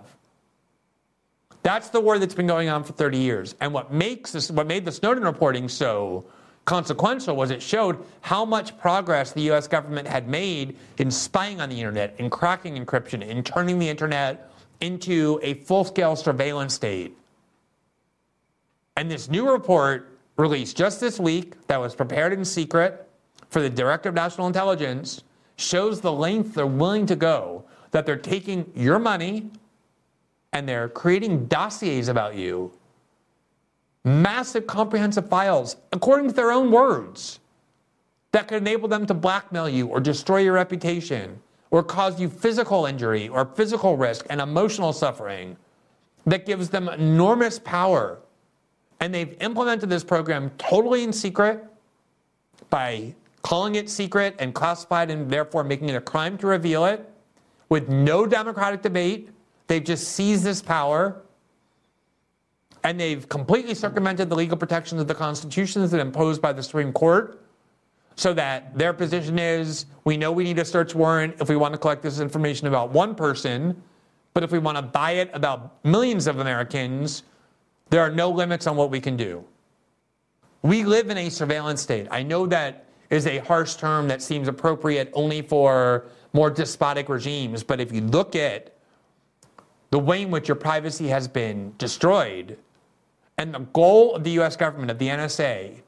[1.63, 3.55] That's the war that's been going on for 30 years.
[3.61, 6.25] And what makes this, what made the Snowden reporting so
[6.65, 11.69] consequential was it showed how much progress the US government had made in spying on
[11.69, 14.51] the internet, in cracking encryption, in turning the internet
[14.81, 17.17] into a full-scale surveillance state.
[18.97, 23.09] And this new report released just this week that was prepared in secret
[23.51, 25.23] for the Director of National Intelligence
[25.57, 29.51] shows the length they're willing to go that they're taking your money
[30.53, 32.73] and they're creating dossiers about you,
[34.05, 37.41] massive comprehensive files, according to their own words,
[38.33, 41.41] that could enable them to blackmail you or destroy your reputation
[41.71, 45.57] or cause you physical injury or physical risk and emotional suffering,
[46.27, 48.19] that gives them enormous power.
[49.01, 51.65] And they've implemented this program totally in secret
[52.71, 57.11] by calling it secret and classified and therefore making it a crime to reveal it
[57.69, 59.29] with no democratic debate
[59.67, 61.23] They've just seized this power
[62.85, 66.93] and they've completely circumvented the legal protections of the constitutions that imposed by the Supreme
[66.93, 67.41] Court
[68.15, 71.73] so that their position is we know we need a search warrant if we want
[71.75, 73.83] to collect this information about one person,
[74.35, 77.25] but if we want to buy it about millions of Americans,
[77.91, 79.43] there are no limits on what we can do.
[80.63, 82.07] We live in a surveillance state.
[82.11, 87.63] I know that is a harsh term that seems appropriate only for more despotic regimes,
[87.63, 88.75] but if you look at
[89.91, 92.59] the way in which your privacy has been destroyed.
[93.39, 95.81] And the goal of the US government, of the NSA,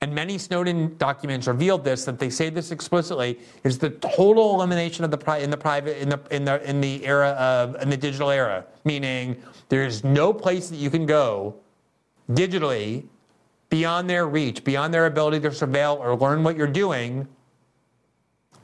[0.00, 5.04] and many Snowden documents revealed this, that they say this explicitly, is the total elimination
[5.04, 7.88] of the pri- in the private in the in the in the era of in
[7.88, 8.64] the digital era.
[8.84, 11.54] Meaning there's no place that you can go
[12.30, 13.04] digitally
[13.68, 17.26] beyond their reach, beyond their ability to surveil or learn what you're doing.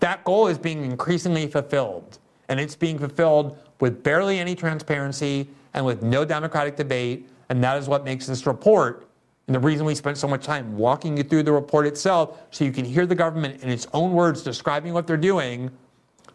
[0.00, 2.18] That goal is being increasingly fulfilled.
[2.48, 7.28] And it's being fulfilled with barely any transparency and with no democratic debate.
[7.48, 9.08] And that is what makes this report
[9.48, 12.64] and the reason we spent so much time walking you through the report itself so
[12.64, 15.70] you can hear the government in its own words describing what they're doing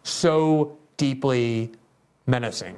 [0.02, 1.72] so deeply
[2.26, 2.76] menacing.